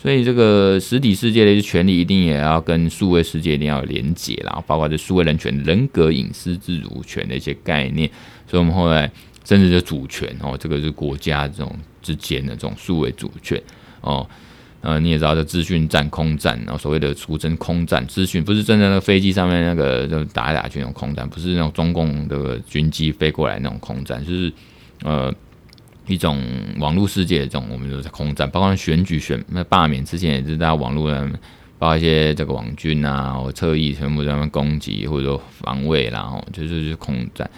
[0.00, 8.08] 所以这个实体世界的一些权利一定也要跟数位世界一定要有连结啦，包括这数位人权、人格隐私自主权的一些概念。
[8.46, 9.10] 所以我们后来
[9.44, 13.60] 甚至就主权哦，这个是国家这种之间的这种数位主权
[14.00, 14.24] 哦。
[14.82, 24.52] 呃，你也知道这资讯战、空战，然后所谓的俗称空战，资讯不是真的那个飞机上面那个就打来打去那种空战，不是那种中共的军机飞过来那种空战，就是
[25.02, 25.34] 呃。
[26.08, 26.42] 一种
[26.78, 31.30] 网络世界的这种，我们就是空战，包括选举选那罢免之前也是在网络上，
[31.78, 37.48] 包括一些这个网军啊或侧翼全部在那攻击或者说防卫，然后就是空战。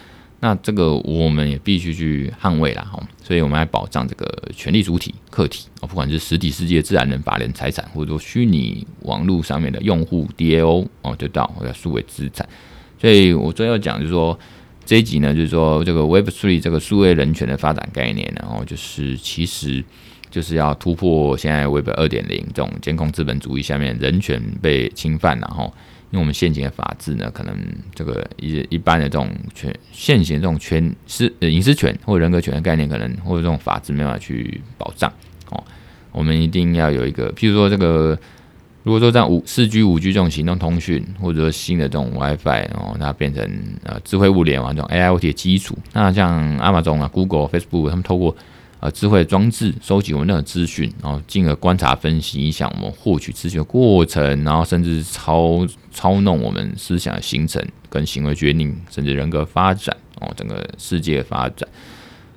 [0.41, 12.47] 那这个我们也必须去捍卫啦，哈，所以我们来保障这个权利主体客体啊，不管是实体世界自然人、法人财产，或者说虚拟网络上面的用户 DAO 哦，就到或者数位资产。
[12.99, 14.37] 所以我最后讲就是说。
[14.91, 19.81] 这一集呢，就是说这个 Web Three 这个数位人权的发展概念，然后就是其实
[20.29, 25.73] 就是要突破现在 Web 二点零这种监控资本主义下面人权被侵犯，然后
[26.09, 27.57] 因为我们现行的法治呢，可能
[27.95, 35.09] 这个一一般的这种权现行这种权私隐私权或人格权的概念，可能或者这种法治没办法去保障
[35.51, 35.63] 哦，
[36.11, 38.19] 我们一定要有一个，譬如说这个。
[38.83, 43.43] 如果说像五四 G、五 G 这种行动通讯，或者说新的这种 WiFi，哦，它变成
[43.83, 48.35] 呃智慧物联网这种 AIoT 的基础，那像 Amazon 啊、Google、Facebook，他们透过
[48.79, 61.69] 呃智慧装置收集我们那个资讯，然后进而观察、分析影响我们获取资讯的过程，然后甚至操操弄我们思想的形成跟行为决定，甚至人格发展哦，整个世界的发展，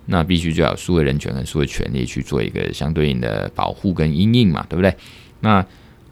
[0.05, 4.95] 那必须就要数位人权跟数位权利去做一个相对应的保护跟因应嘛，对不对？
[5.41, 5.65] 那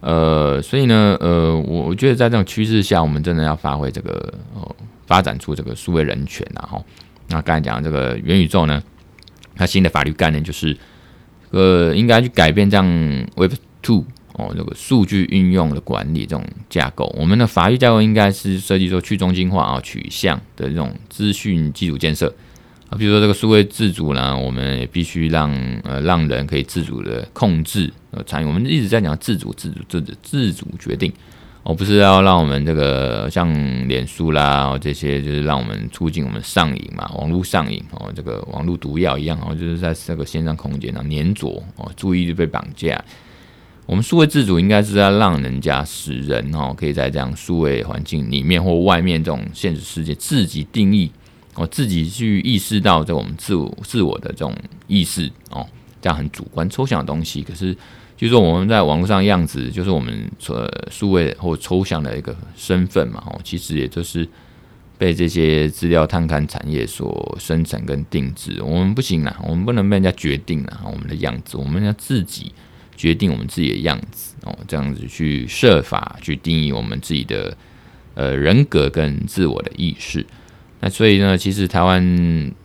[0.05, 4.75] 呃，所以呢，呃，我我觉得在这种趋势下，我们真的要发挥这个呃，
[5.07, 6.83] 发展出这个数位人权，然后，
[7.29, 8.83] 那刚才讲这个元宇宙呢，
[9.55, 10.75] 它新的法律概念就是，
[11.51, 12.85] 呃，应该去改变这样
[13.37, 22.35] Web Two 哦，这个数据运用的管理这种架构，我们的法律架构应该是设计说去中心化啊取向的这种资讯基础建设。
[22.97, 25.51] 比如说这个数位自主呢，我们也必须让
[25.83, 28.45] 呃让人可以自主的控制呃参与。
[28.45, 31.11] 我们一直在讲自主、自主、自主、自主决定，
[31.63, 33.51] 而不是要让我们这个像
[33.87, 43.03] 脸书啦这些，就是让我们促进我们上瘾嘛，网络上瘾哦，这个网络毒药一样哦，就是在这个线上空间上黏着哦，注意力被绑架。
[43.85, 51.11] 我们数位自主应该是要让人家使人哦，可以在这样数位环境里面或外面这种现实世界自己定义。
[51.55, 54.55] 我自己去意识到这我们自我自我的这种
[54.87, 55.67] 意识哦，
[56.01, 57.43] 这样很主观抽象的东西。
[57.43, 57.73] 可是，
[58.17, 63.23] 就是说我们在网络上样子，就是我们所数位或抽象的一个身份嘛。
[63.27, 64.27] 哦，其实也就是
[64.97, 68.59] 被这些资料探勘产业所生成跟定制。
[68.63, 72.51] 我们不行啊，我们不能被人家决定啊，我们的样子，我们要自己
[72.97, 77.55] 决定我们自己的样子哦，这样子去设法去定义我们自己的
[78.15, 80.25] 呃人格跟自我的意识。
[80.85, 82.03] 那所以呢，其实台湾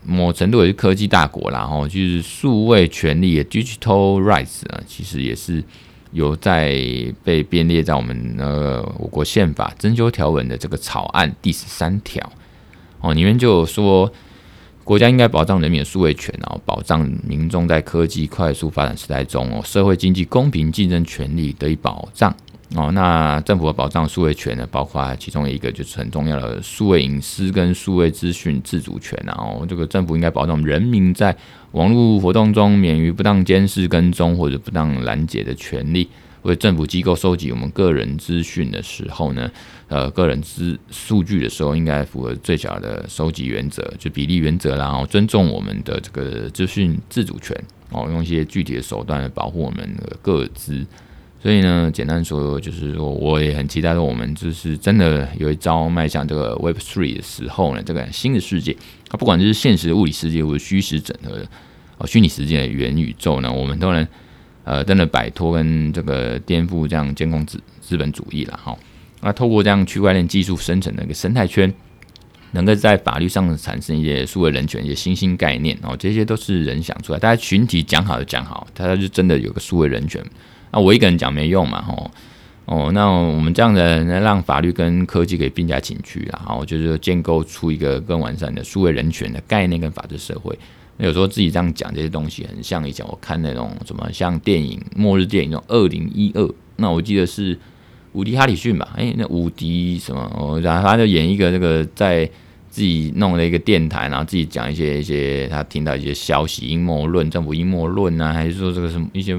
[0.05, 5.63] 某程度也是科技大国啦，吼，就是数位权利的 digital rights 啊，其实也是
[6.11, 6.75] 有在
[7.23, 12.29] 被编列在我们呃我国宪法增修条文的这个草案第十三条
[13.01, 14.13] 哦，里面就有说，
[14.83, 22.35] 国家应该保障人民的数位权，然后保障民众在科技快速发展时代中哦，社会经济公平竞争权利得以保障。
[22.77, 29.19] 哦，那政府的保障数位权呢，包括其中一个就是很重要的数位隐私跟数位资讯自主权。
[29.25, 31.35] 然后，这个政府应该保障人民在
[31.73, 36.09] 网络活动中免于不当监视、跟踪或者不当拦截的权利。
[36.43, 39.51] 为政府机构收集我们个人资讯的时候呢，
[39.89, 47.57] 呃，个人资数据的时候，应该符合最小的收集原则，就比例原则，然后尊重我们的这个资讯自主权。
[47.91, 50.87] 哦，用一些具体的手段来保护我们的个资。
[51.41, 58.77] 所以呢，简单说就是说，我也很期待说，我们就是真的有一招迈向这个 Web Three 的时候呢，这个新的世界，
[59.09, 61.49] 它不管是现实的物理世界或者虚实整合的
[61.99, 64.05] 哦虚拟世界的元宇宙呢，我们都能
[64.65, 68.77] 呃真的摆脱跟这个颠覆这样监控资资本主义了哈。
[69.21, 71.73] 那透过这样区块链技术生成的一个生态圈，
[72.51, 80.21] 能够在法律上产生一些数位人权一些新兴概念哦，这些都是人想出来，大家群体讲好就讲好，它就真的有个数位人权。
[80.71, 82.11] 那我一个人讲没用嘛，吼
[82.67, 90.55] 哦，那我们这样的人让法律跟科技可以并驾齐驱啊，好，就是建构出一个更完善的数位人权的概念跟法治社会。
[90.99, 97.59] 那有时候自己这样讲这些东西，很像以前我看那种什么像电影末日电影那种二零一二，那我记得是
[98.13, 98.87] 伍迪哈里逊吧？
[98.99, 100.31] 哎，那伍迪什么？
[100.37, 102.27] 哦，然后他就演一个这个在
[102.69, 109.35] 自己弄了一个电台，然后自己讲一些一些他听到一些消息，阴谋论、政府阴谋论啊，还是说这个什么一些。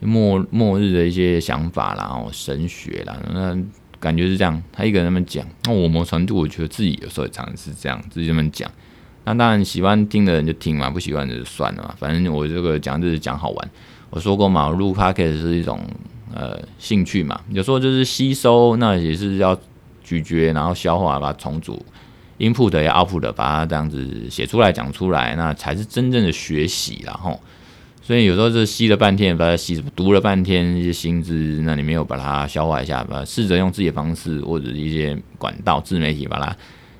[0.00, 3.56] 末末日的一些想法啦，然后神学啦，那
[3.98, 4.62] 感觉是这样。
[4.72, 8.70] 他一个人那么讲，那我某程度我觉得自己有时候也常常是这样，自己这么讲。
[9.24, 11.94] 那当然喜欢听的人就听嘛，不喜欢的就算了嘛。
[11.98, 13.70] 反正我这个讲就是讲好玩。
[14.10, 15.80] 我说过嘛，录 podcast 是一种
[16.32, 19.58] 呃兴趣嘛，有时候就是吸收，那也是要
[20.04, 21.84] 咀嚼，然后消化，把它重组
[22.38, 27.38] ，input 也 output，把它这样子写出来讲出来，那才是真正的学习，然后。
[28.08, 36.56] 所以有时候是吸了半天，把它吸读了半天一些新知，那你没有把它消化一下，把试着用自己的方式或者一些管道、自媒体把它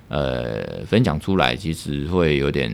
[0.08, 2.70] 呃分享出来，其实会有点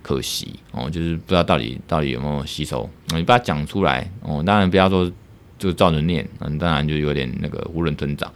[0.00, 0.88] 可惜哦。
[0.88, 2.88] 就是不知道到底到底有没有吸收。
[3.14, 5.12] 你把它讲出来哦，当然不要说
[5.58, 8.32] 就照着念，嗯，当然就有点那个囫囵吞枣。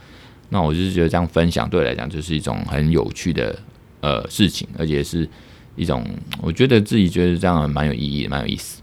[0.50, 3.58] 那我就是觉得这样分享对我来讲就是一种很有趣的
[4.02, 5.26] 呃事情，而且是
[5.74, 6.04] 一种
[6.42, 8.78] 我觉得自己觉得这样蛮有意义，蛮有意思。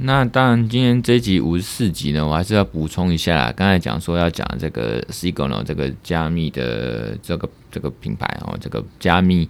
[0.00, 3.50] 那当然，今天这一集五十四集呢，我还是要补充一下。
[3.50, 9.48] 刚才讲说要讲这个 Signal 这个加密的这个这个品牌哦，这个加密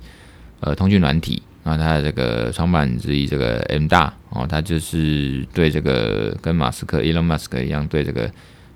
[0.60, 8.22] 呃通讯软体啊，它的这个创办人之一这个 M 大哦，他就是对这个跟马斯克 Elon Musk 一样，对这个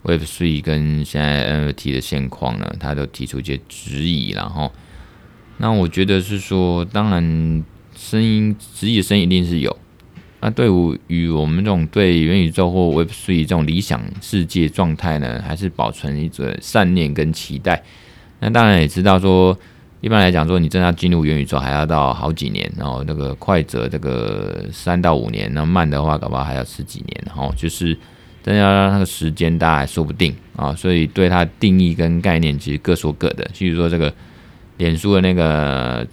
[0.02, 4.70] Web Three 跟现在 NFT 的现况呢，他都提出一些质疑，然后
[5.56, 7.64] 那我觉得是说，当然
[7.96, 9.74] 声音质疑的声音一定是有。
[10.44, 17.80] 那对于与我们这种对元宇宙或 Web3 这种理想世界状态呢，还是保存一种善念跟期待。
[18.40, 19.56] 那当然也知道说，
[20.00, 27.96] 一般来讲说，你真的要进入元宇宙，还要到好几年，然后那个快则这个三到五年，那慢的话，搞不好还要十几年，然后就是
[28.42, 30.74] 真的要让那个时间，大家还说不定啊。
[30.74, 33.48] 所以对它定义跟概念，其实各说各的。
[33.54, 34.12] 譬如说这个
[34.78, 36.04] 脸书的那个。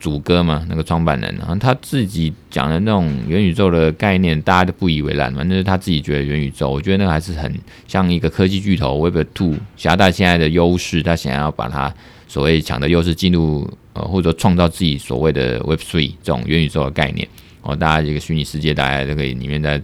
[0.00, 5.42] 祖歌嘛，那个创办人，然后他自己讲的那种元宇宙的概念，大家都不以为然嘛。
[5.44, 7.54] 那是他自己觉得元宇宙，我觉得那个还是很
[7.86, 11.94] 像一个科技巨头 Web Two，夹带现在的优势，他想要把它
[12.26, 17.28] 所谓抢的优势进入呃，或者说创造自己所谓的 Web Three 这种元宇宙的概念。
[17.60, 19.80] 哦，大家这个虚拟世界，大家都可以里面在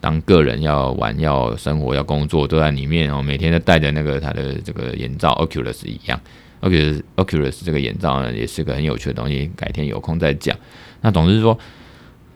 [0.00, 6.20] 当个人要玩、要生活、要工作，都在里面哦，每天都戴着那个他的这个眼罩 Oculus 一样。
[6.62, 10.56] Oculus Oculus 这个眼罩呢，也是个很有趣的东西，改天有空再讲。
[11.00, 11.58] 那总之说，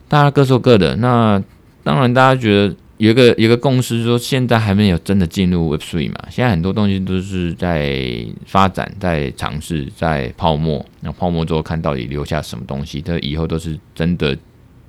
[0.09, 0.95] 大家各说各的。
[0.97, 1.41] 那
[1.83, 6.27] 当然，大家觉得有一个有一个共识，说现在还没有真的进入 Web3 嘛？
[6.29, 10.85] 现在很多东西都是在发展、在尝试、在泡沫。
[10.99, 13.01] 那泡沫之后，看到底留下什么东西？
[13.01, 14.37] 它以后都是真的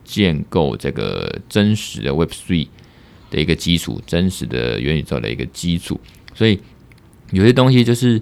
[0.03, 2.67] 建构这个真实的 Web3
[3.31, 6.01] 的一个基础，真实的元宇宙的一个基础。
[6.35, 6.59] 所以
[7.31, 8.21] 有些东西就是。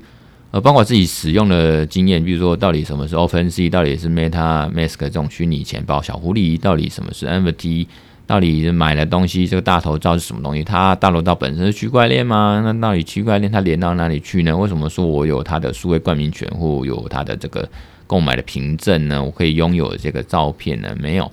[0.53, 7.87] 呃，包括自己使用的经验，比如说到底什么是 OpenSea，到底是 MetaMask 这种虚拟钱包，小狐狸到底什么是 NFT，
[8.27, 10.63] 到底买的东西这个大头照是什么东西？
[10.63, 12.63] 它大头照本身是区块链吗？
[12.65, 14.57] 那到底区块链它连到哪里去呢？
[14.57, 17.69] 为什么说我有它的数位冠名权或有它的这个
[18.07, 19.23] 购买的凭证呢？
[19.23, 20.97] 我可以拥有这个照片呢？
[20.99, 21.31] 没有。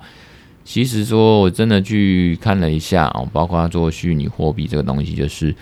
[0.64, 5.54] 其实说我真的去看了一下哦，包括做虚拟货币这个东西，就是。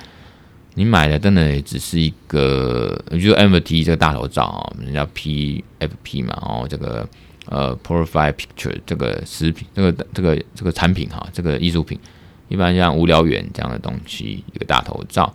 [0.74, 7.06] 你买的真的也只是一个，就是 NFT 这个大头照啊，人家 PFP 嘛，哦，这个
[7.44, 11.98] 呃 Profile Picture 这个食品，这个这个这个产品哈，这个艺术品，
[12.48, 15.34] 一般像无聊猿这样的东西，一个大头照。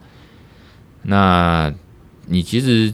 [1.03, 1.71] 那
[2.25, 2.91] 你其实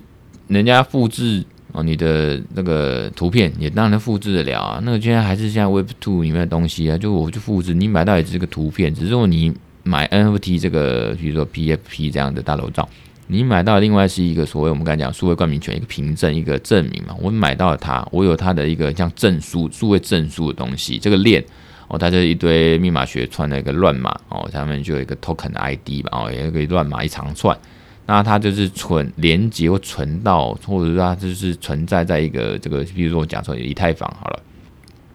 [0.49, 4.81] 人家复制哦，你的那个图片也当然复制得了啊。
[4.83, 9.53] 那个现在还是像 Web Two 里面的东西啊，就我就复制，你买到也只是个图片，只是说你。
[9.83, 12.87] 买 NFT 这个，比如说 PFP 这样的大头照，
[13.27, 21.43] 你买到另外是一个所谓我们刚才讲数位冠名权一个凭证一个证明嘛，我买到了它，我有它的一个像证书数位证书的东西，这个链
[21.89, 27.57] 哦，它就是一堆密码学串的一个乱码哦，他们就有一个 token ID 吧哦，有一个乱码一长串，
[28.05, 34.39] 那它就是存连接或存到，或者说它就是存在在一个这个，比如说我讲说以太坊好了，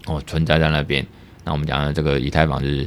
[0.07, 1.07] 哦，存在在那边，
[1.45, 2.87] 那我们讲的这个以太坊就是。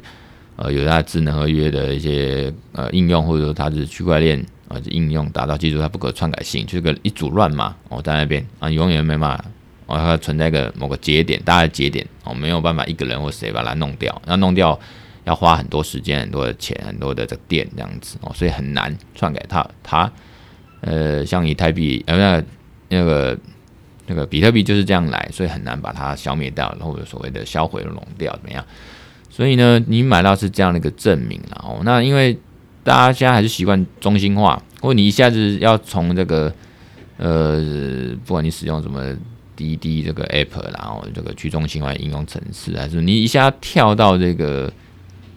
[0.64, 9.46] 呃，有它智能合约的一些呃应用，或者说它是区块链啊应用，达到技术它不可篡改性，就是个一组乱码哦，在那边啊，永远没办法
[9.88, 14.80] 哦，它存在一个某个节点，大的节点哦，没有办法一个人或谁把它弄掉，要弄掉
[15.24, 19.68] 要花很多时间、很多的钱、很多的这个电这样子哦，所以很难篡改它。
[19.82, 20.12] 它
[20.82, 22.44] 呃，像以太币呃那
[22.90, 23.36] 那个
[24.06, 28.64] 那个比特币就是这样来，所以很难把它消灭掉，或者所谓的销毁、弄掉怎么样？
[29.32, 31.80] 所以呢，你买到是这样的一个证明了哦。
[31.86, 32.38] 那因为
[32.84, 36.54] 大家现在还是习惯中心化，或你一下子要从这个
[37.18, 39.16] 呃，不管你使用什么
[39.56, 44.72] 滴滴这个 app，然后这个去中心化应用程式，还是你一下跳到这个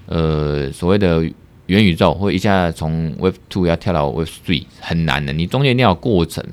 [0.07, 1.23] 呃所谓的
[1.67, 5.33] 元宇宙，或一下从 Web Two 要跳到 Web Three，很难的。
[5.33, 6.45] 你中间一定要有过程，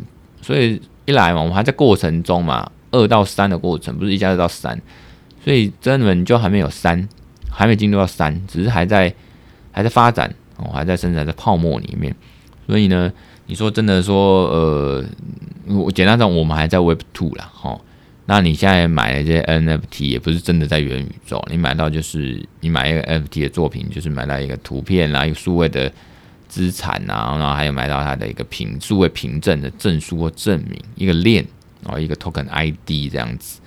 [0.42, 4.80] 所以一来嘛，我们还在过程中嘛，二到三的过程，不是一下子到三，
[5.44, 7.10] 所以真的你就还没有三。
[7.52, 9.14] 还没进入到三，只是还在
[9.72, 12.16] 还在发展哦，还在生产在泡沫里面。
[12.66, 13.12] 所以呢，
[13.46, 15.06] 你说真的说，呃，
[15.68, 17.80] 我简单讲，我们还在 Web Two 啦，哈。
[18.28, 25.92] 那你现在买的这些 NFT 也不是真的在元宇宙，你买到就是你买一个 NFT 的作品，就是买到一个图片啊，一个数位的
[26.48, 31.46] 资产啊，然后还有买到它的一个凭数位凭证的证书或证明，一个链
[31.84, 33.60] 哦，一个 Token ID 这样子。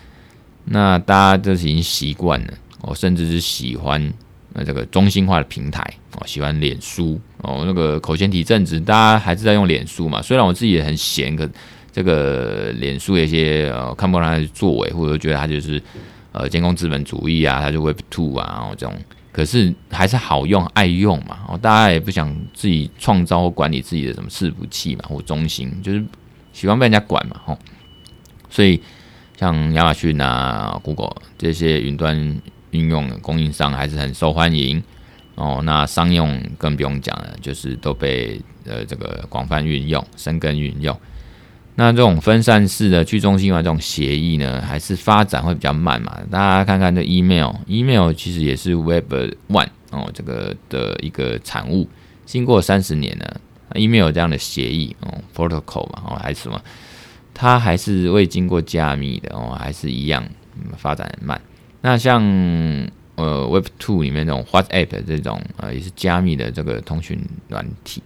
[0.64, 2.54] 那大家都是已经习惯了。
[2.86, 4.12] 我甚至是喜欢
[4.52, 5.82] 呃这个中心化的平台
[6.16, 10.22] 哦，喜欢脸书哦，那个口嫌体正直，大家还是在用脸书嘛。
[10.22, 11.48] 虽然我自己也很闲，可
[11.90, 15.82] 这个脸书有一些呃看不惯他的作为，或者觉得他就是
[16.32, 18.94] 呃监控资本主义啊，他就会吐啊，然后这种，
[19.32, 21.38] 可是还是好用爱用嘛。
[21.48, 26.04] 哦，大家也不想自己创造或管理自己的什么伺服器嘛，或中心，就是
[26.52, 27.40] 喜欢被人家管嘛。
[27.44, 27.58] 吼，
[28.50, 28.80] 所以
[29.38, 32.40] 像亚马逊啊、Google 这些云端。
[32.76, 34.82] 应用的供应商还是很受欢迎
[35.36, 40.96] 哦，那商用更不用讲了，就是都被呃这个广泛运用、深耕运用。
[41.76, 46.20] 那这种分散式的去中心化这种协议呢，还是发展会比较慢嘛？
[46.30, 49.12] 大家看看这 email，email 其实也是 Web
[49.48, 51.88] One 哦这个的一个产物，
[52.24, 53.40] 经过三十年了
[53.74, 56.62] ，email 这样的协议哦，protocol 嘛哦还是什么？
[57.34, 60.24] 它还是未经过加密的哦，还是一样
[60.76, 61.40] 发展很慢。
[61.86, 62.22] 那像
[63.16, 68.02] 呃 Web Two 里面那种 WhatsApp 这种呃也是加密的这个通讯软体，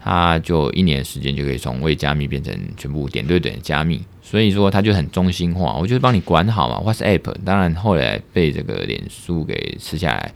[0.00, 5.74] 它就一年时间就可以从未加密变成全部点对点加密，所以说它就很中心化。
[5.74, 6.76] 我就是帮你管好嘛。
[6.76, 10.32] WhatsApp 当然后来被这个脸书给吃下来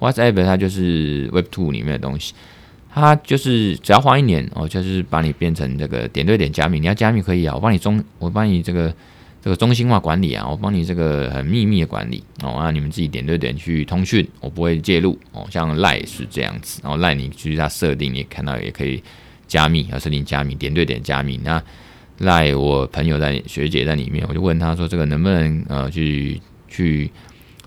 [0.00, 2.34] ，WhatsApp 它就是 Web Two 里面的东西。
[2.92, 6.80] 它就是只要花一年哦，就是把你变成这个点对点加密。
[6.80, 8.92] 你要加密可以啊，我帮你中，我帮你这个
[9.46, 15.46] 这个中心化管理啊，我帮你这个很秘密的管理哦，让你们自己点对点去通讯，我不会介入哦。
[15.48, 19.00] 像赖是这样子，然后赖你去它设定，你看到也可以
[19.46, 21.38] 加密，要设定加密点对点加密。
[21.44, 21.62] 那
[22.18, 27.08] 赖我朋友在学姐在里面，我就问他说这个能不能呃去去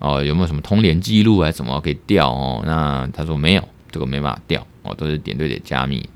[0.01, 2.61] 哦有没有什么通联记录还是什么可以调哦？
[2.65, 4.67] 那他说没有，这个没办法调。
[4.83, 6.09] 哦，都是点对点加密，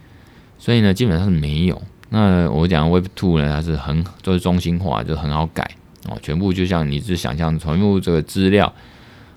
[0.57, 1.81] 所以呢，基本上是没有。
[2.15, 5.67] 那我讲 Web Two 呢，它是很就是中心化，就很好改
[6.07, 8.71] 哦，全部就像你是想象，全部这个资料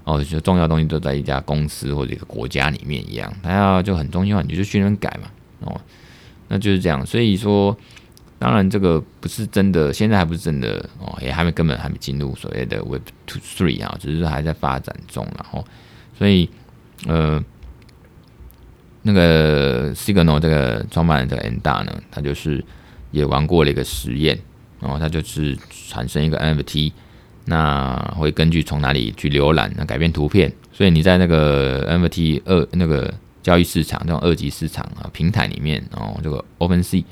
[0.04, 5.80] 哦，就重要东西都在一家公司或者一个国家里面一样，它要就很中心化，你就去那改嘛哦，
[6.48, 7.06] 那就是这样。
[7.06, 7.74] 所以说，
[8.38, 15.64] 当然这个不是真的，现在还不是真的哦，也还没根本还没进入所谓的 Web Two Three 啊，只是还在发展中，然后
[16.18, 16.50] 所以
[17.06, 17.42] 呃。
[19.06, 22.62] 那个 Signal 这个创办人这个 N 大呢，他就是
[23.12, 24.36] 也玩过了一个实验，
[24.80, 25.56] 然后他就是
[25.88, 26.90] 产生一个 NFT，
[27.44, 37.04] 那会根据从哪里去浏览，那改变图片，所以你在那个 NFT 二那个交易市场这种二级市场啊平台里面哦，这个 OpenSea，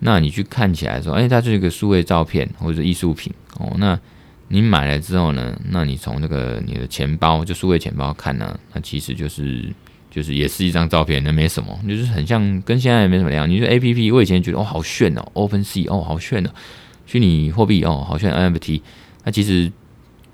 [0.00, 3.98] 那你去看起来说，哎，它是一个数位照片或者艺术品哦，那
[4.48, 9.72] 你买了之后呢，那你从那个你的钱包就数位钱包看呢，那其实就是。
[10.10, 13.48] 就是也是一张照片，那没什么，就是很像跟现在也没什么两样。
[13.48, 16.50] 你说 A P P，我以前觉得哦好炫哦，OpenSea 哦好炫哦，
[17.06, 18.82] 虚拟货币哦好炫 N F T，
[19.24, 19.70] 那其实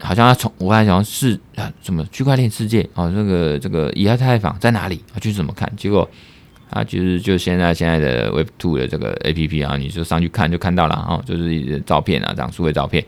[0.00, 5.20] 好像它从我还想是啊什么区块链世界哦，这个这个以太坊在哪里啊？
[5.20, 5.70] 去怎么看？
[5.76, 6.08] 结果
[6.70, 13.04] 啊其实就现在现在的 Web Two 的这个 A P P 啊，你就上去看就看到了哦，就是照片啊，这样数位照片。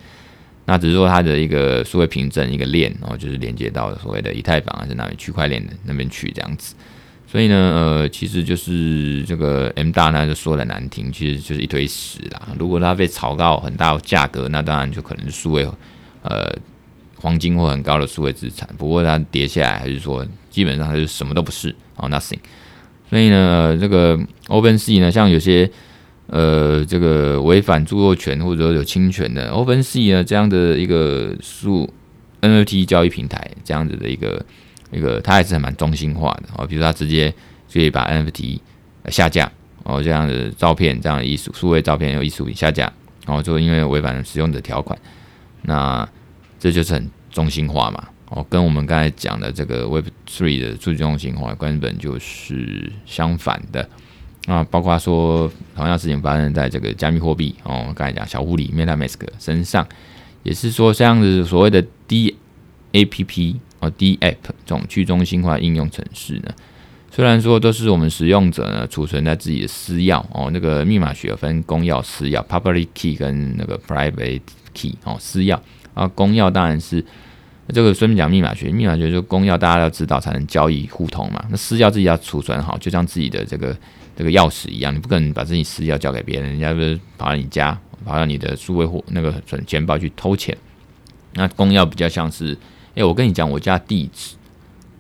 [0.71, 6.75] 那只是说它的一个数位凭证一个链，然后就是连接到所谓的以太坊还是哪里区块链的那边去这样子，
[7.27, 12.49] 所以呢，呃，其实就是这个 M 大呢就说的难听，其实就是一堆屎啦。
[12.59, 15.67] 如果它被炒到很大价格，那当然就可能是数位
[16.21, 16.55] 呃
[17.17, 18.69] 黄金或很高的数位资产。
[18.77, 22.41] 不过它跌下来还是说基本上它就什么都不是哦，nothing。
[23.09, 25.71] 所以呢，这个 OpenSea 呢，像有些。
[26.29, 31.91] 呃，这个违反著作权或者有侵权的 OpenSea 呢，这样的一个数
[32.43, 34.45] NFT 交易平台，这样子的一个
[34.93, 36.67] 一个，它还是蛮中心化的哦。
[36.67, 37.33] 比如说，它直接
[37.73, 38.59] 可以把 NFT
[39.07, 39.51] 下架
[39.85, 42.93] 哦，这样的照片，这样的艺术数位照片有艺术品下架，
[43.27, 44.99] 然后就因为违反使用者条款，
[45.63, 46.07] 那
[46.59, 48.07] 这就是很中心化嘛。
[48.29, 53.89] 哦，跟我们刚才讲的这个 Web3 的数据中心化根本就是相反的。
[54.49, 59.87] 啊，包括说同样事情发生在这个加密货币哦，刚才讲小狐狸 MetaMask 身上，
[60.43, 66.49] 也是说这样子所谓的 DApp 哦 DApp 这种去中心化应用程式呢，
[67.11, 74.41] 虽然说都是我们使用者呢储存在自己的私钥哦，那个密码学分公钥私钥 Public Key 跟那个 Private
[74.73, 75.61] Key 哦私钥
[75.93, 77.05] 啊，公钥当然是
[77.75, 83.77] 这个顺便讲密码学，密码学就公钥大家要知道才能交易互通嘛，那私钥自己要储存好，就像自己的这个。
[84.19, 90.59] 这个钥匙一样，你不可能把自己私钥交给别人，人家不是跑到你家，跑到你的数位货那个存钱包去偷钱。
[91.35, 92.59] 那公钥比较像是，
[92.97, 94.35] 哎，我跟你讲我家地址，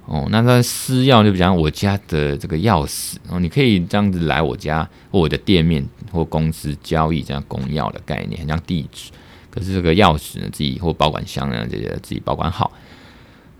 [0.06, 9.10] 哦，那他私钥就比较我家的这个钥匙，哦，你可以这样子来我家或我的店面或公司交易，这样公钥的概念很像地址，
[9.50, 12.70] 可是这个钥匙呢，自己或保管箱呢，这些自己保管好。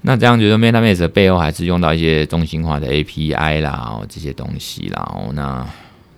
[0.03, 5.67] 那这样觉得 MetaMask 背后还是用到一些中心化的 API 啦，哦，这些东西啦，哦，那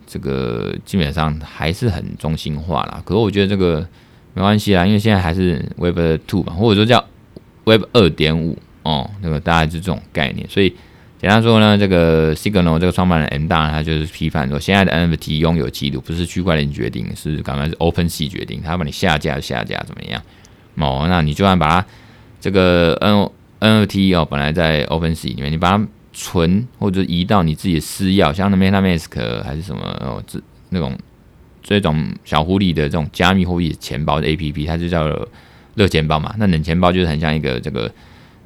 [0.07, 3.03] 这个基本上还是很中心化啦。
[3.05, 3.87] 可是我觉得这个
[4.35, 7.03] 没关系啦，因为现在还是 Web Two 嘛，或者说叫
[7.65, 10.47] Web 二点五哦，那个大概是这种概念。
[10.49, 10.69] 所以
[11.19, 20.23] 简单说呢，这个 Signal 这个创办人 M 大他就是批判说，现在的 NFT 拥有记录不是区块链决定，是刚刚是 OpenSea 决定，他把你下架下架怎么样？
[20.77, 21.87] 哦，那你就算把它
[22.41, 23.31] 这个 N
[23.61, 30.41] NFT 哦，本来在 OpenSea 里面，你把它存或者移到你自己的私钥，像那 MetaMask 还是什么哦，这
[30.71, 30.99] 那种
[31.63, 35.07] 这种小狐狸的这种加密货币钱包的 APP，它就叫
[35.75, 36.35] 热钱包嘛。
[36.39, 37.91] 那冷钱包就是很像一个这个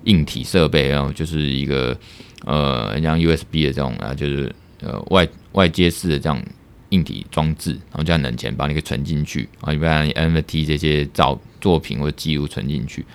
[0.04, 1.96] 硬体设备，然后就是一个
[2.44, 6.42] 呃，像 USB 的这种啊，就是呃外外接式的这样
[6.90, 13.06] 硬体装置，然后叫冷钱包，你可以存进去啊，一般 NFT 这些照作品或者记录存进去。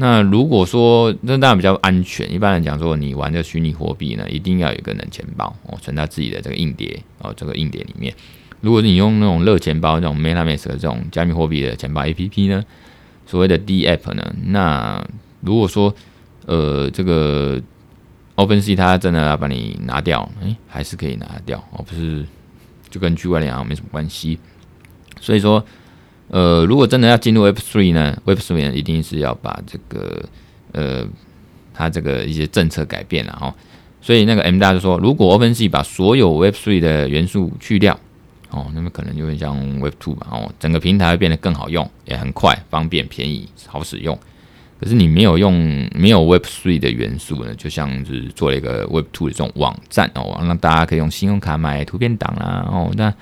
[0.00, 8.14] 那如果说那当然比较安全，一般来讲说你玩这虚拟货币呢，一定要有一个冷钱包哦，存在自己的这个硬碟哦，这个硬碟里面。
[8.62, 12.64] 如果你用那种热钱包，这种 MetaMask 的这种加密货币的钱包 APP 呢，
[13.26, 15.06] 所谓的 DApp 呢，那
[15.40, 15.94] 如果说
[16.46, 17.60] 呃这个
[18.36, 22.24] OpenSea 它真的要把你拿掉，诶、还是可以拿掉哦，不是
[22.88, 24.38] 就跟区块链啊没什么关系。
[25.20, 25.62] 所以说，
[26.30, 30.24] 呃，如果真的要进入 Web3 呢，Web3 呢一定是要把这个
[30.72, 31.06] 呃
[31.74, 33.54] 它这个一些政策改变了哦。
[34.00, 37.98] 所以那个 M 大就说，如果 OpenSea 把所有 Web3 的元素去掉。
[38.52, 44.18] 哦，那么可能就会像 Web Two 吧，哦，整个平台会变得更好用，也很快、方便、便宜、好使用。
[44.80, 53.14] 可是你没有用没有 Web Three 的元素呢，就像是做了一个 Web Two 的这种网站哦，让大家可以用信用卡买图片档啦，哦，那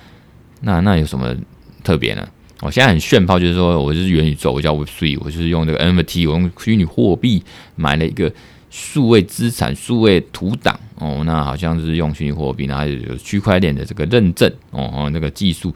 [0.61, 1.35] 那那有什么
[1.83, 2.27] 特别呢？
[2.61, 7.43] 我、现在很炫炮，就是说我就是元宇宙，我叫 Web Three，我就是用这个 NFT，我用虚拟货币
[7.75, 8.31] 买了一个。
[8.71, 15.73] 数位资产、数位图档哦，那好像是用虚拟货币，然后有区块链的这个认证哦哦，那个技术，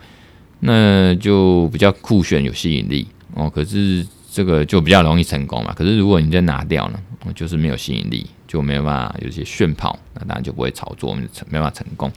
[0.59, 3.49] 那就比较酷炫、有吸引力哦。
[3.49, 5.73] 可是这个就比较容易成功嘛。
[5.73, 6.99] 可是如果你再拿掉呢，
[7.33, 12.11] 就是没有吸引力，就没有办法有些炫炮，那当然就不会炒作，没办法成功。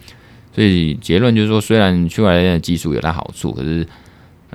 [0.55, 3.89] 所以结论就是说，虽然区块链的技术有它好处，可是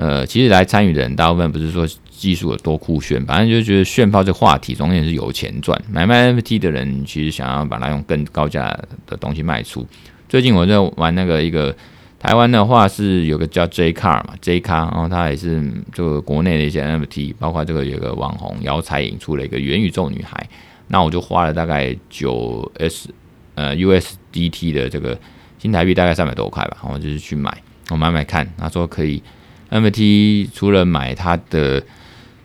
[0.02, 1.88] 呃，其实来参与的人大部分不是说。
[2.22, 5.82] 技术有多酷炫，反正就觉得炫炮这话题总也是有钱赚。
[5.92, 8.70] 买卖 NFT 的人其实想要把它用更高价
[9.08, 9.84] 的东西卖出。
[10.30, 11.76] 最近我在玩那个一个
[12.20, 20.48] 台湾的话是有个叫 J Car 嘛，J Car，然后它也是这个国内的一些 NFT，包括这个有个网红姚彩颖出了一个元宇宙女孩，
[20.90, 23.10] 那我就花了大概九 S
[23.56, 25.20] 呃 USDT 的这个
[25.58, 27.52] 新台币大概三百多块吧，然后就是去买，
[27.90, 29.24] 我买买看，他说可以
[29.72, 31.82] NFT 除了买它的。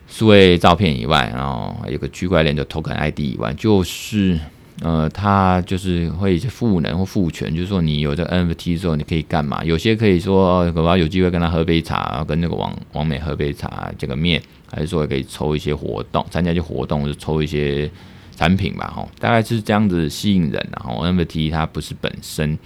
[0.09, 4.39] 数位照片以外，然后还有个区块链的 Token ID 以外，就是
[4.81, 9.65] 呃，它就是会赋能或赋权，就是说你有这 NFT 之后，你可以干嘛？
[9.65, 17.91] 有些可以说，可能有机会跟他喝杯茶，跟那个王王美喝杯茶见个面，还是说可以抽一些活动，参加一些活动，就抽一些
[18.37, 20.69] 产品吧，哈，大概是这样子吸引人。
[20.73, 22.57] 然后 NFT 它不是本身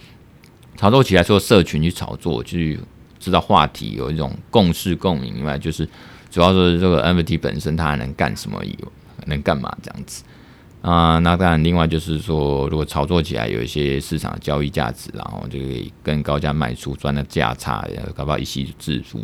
[0.77, 2.79] 炒作起来说社群去炒作，去
[3.21, 5.87] 知道话题，有一种共识共鸣以外，就是。
[6.33, 8.63] 主要是这个 NFT 本身它还能干什么？
[8.63, 8.91] 有
[9.25, 10.23] 能干嘛这样子
[10.81, 11.19] 啊？
[11.19, 19.19] 那当然，另外就是说，如果炒作起来有一些市场交易价值，然后就可以更高价卖出，赚的价差，搞不好一起致富。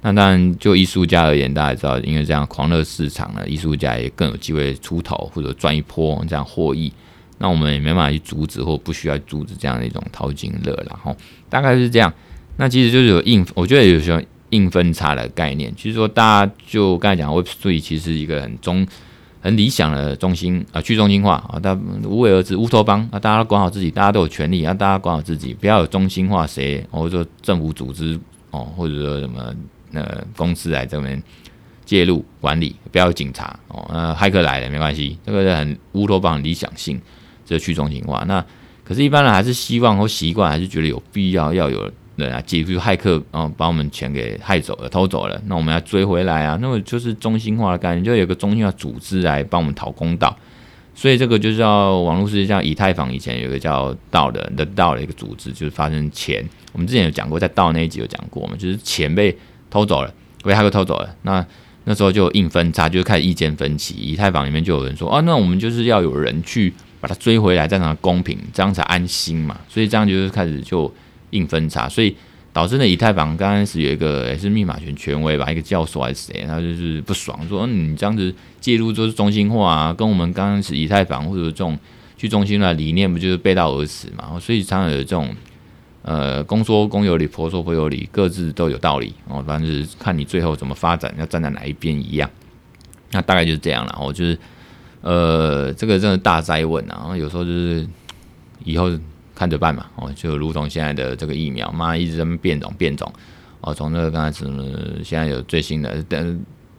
[0.00, 6.90] 那当然，就艺术家而言，大家知道，因为这样狂热市场呢，艺术家也更有机会出头或者赚一波这样获益。
[7.36, 11.14] 那我们也没办法去阻止或不需要阻止这样的一种淘金热，然后
[11.50, 12.10] 大概是这样。
[12.58, 14.20] 那其实就是有硬，我觉得有时候。
[14.50, 18.88] 硬分叉的概念，其实说大家就刚才讲，Web3 其实一个很中、
[19.42, 28.18] 很理想的中心啊，去中心化啊，大无为而治，乌托邦啊，大家都管好自己，大家都有权利啊，大家管好自己，不要有中心化谁，或者说政府组织
[28.50, 29.54] 哦，或者说什么
[29.92, 31.22] 呃公司来这边
[31.84, 36.98] 介入管理，不要有警察哦，那骇客来了没关系，这个是很乌托邦理想性，
[37.44, 38.24] 这个去中心化。
[38.26, 38.42] 那
[38.82, 41.92] 可是，一般人还是希望或习惯，还是觉得有必要要有。
[42.18, 46.58] 对啊，几乎骇客啊，把我们钱给害走了、偷走了，那我们要追回来啊。
[46.60, 50.36] 那么就是中心化的概念，就有个中心化组织来帮我们讨公道。
[50.96, 56.44] 所以这个就是要网络世界，像以太坊以前有一个叫道的的道的一个组织，就是发生钱。
[56.72, 59.38] 我们之前有讲过，在道那一集有讲过嘛，就是钱被
[59.70, 60.12] 偷走了，
[60.42, 61.14] 被骇客偷走了。
[61.22, 61.46] 那
[61.84, 63.94] 那时候就硬分叉，就开始意见分歧。
[63.94, 69.56] 以太坊里面就有人说，啊，那我们就是要有人去把它追回来，这样才公平，这样才安心嘛。
[69.68, 70.92] 所以这样就是开始就。
[71.30, 72.16] 硬分叉，所以
[72.52, 81.78] 导致呢，以太坊刚开始有一个也是密码权权威吧，一个教授还是谁，他就是不爽，说嗯你这样子介入就是中心化啊，跟我们刚开始以太坊或者这种
[82.16, 84.40] 去中心化理念不就是背道而驰嘛？
[84.40, 85.28] 所以常常有这种
[86.02, 92.28] 呃公说公有理，婆说婆有理，各自都有道理哦，反正是看你最后怎么发展，要站在哪一边一样。
[93.12, 94.38] 那大概就是这样了，我就是
[95.02, 97.86] 呃这个真的大灾问啊，然后有时候就是
[98.64, 98.90] 以后。
[99.38, 103.08] 看着办嘛，哦，就如同现在的这个疫苗，妈一直在变种变种，
[103.60, 104.44] 哦，从那个刚开始，
[105.04, 106.04] 现在有最新的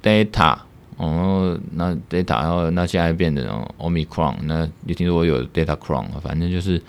[0.04, 0.58] data，
[0.98, 3.46] 哦，那 data，然后那现在变成
[3.78, 6.82] Omicron，那你听说我有 data Cron，反正就是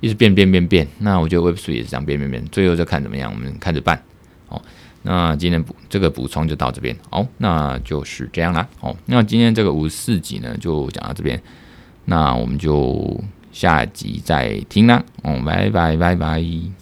[0.00, 0.86] 一直变变变变。
[0.98, 3.98] 那我觉得 Web3 也是这样变变变，最后就看怎么样，我们看着办。
[4.50, 4.60] 哦，
[5.00, 8.68] 那今天补这个补充就到这边，好，那就是这样啦。
[8.78, 11.42] 好，那今天这个五十四集呢，就讲到这边，
[12.04, 13.18] 那我们就。
[13.52, 16.81] 下集再听啦，哦，拜拜拜拜。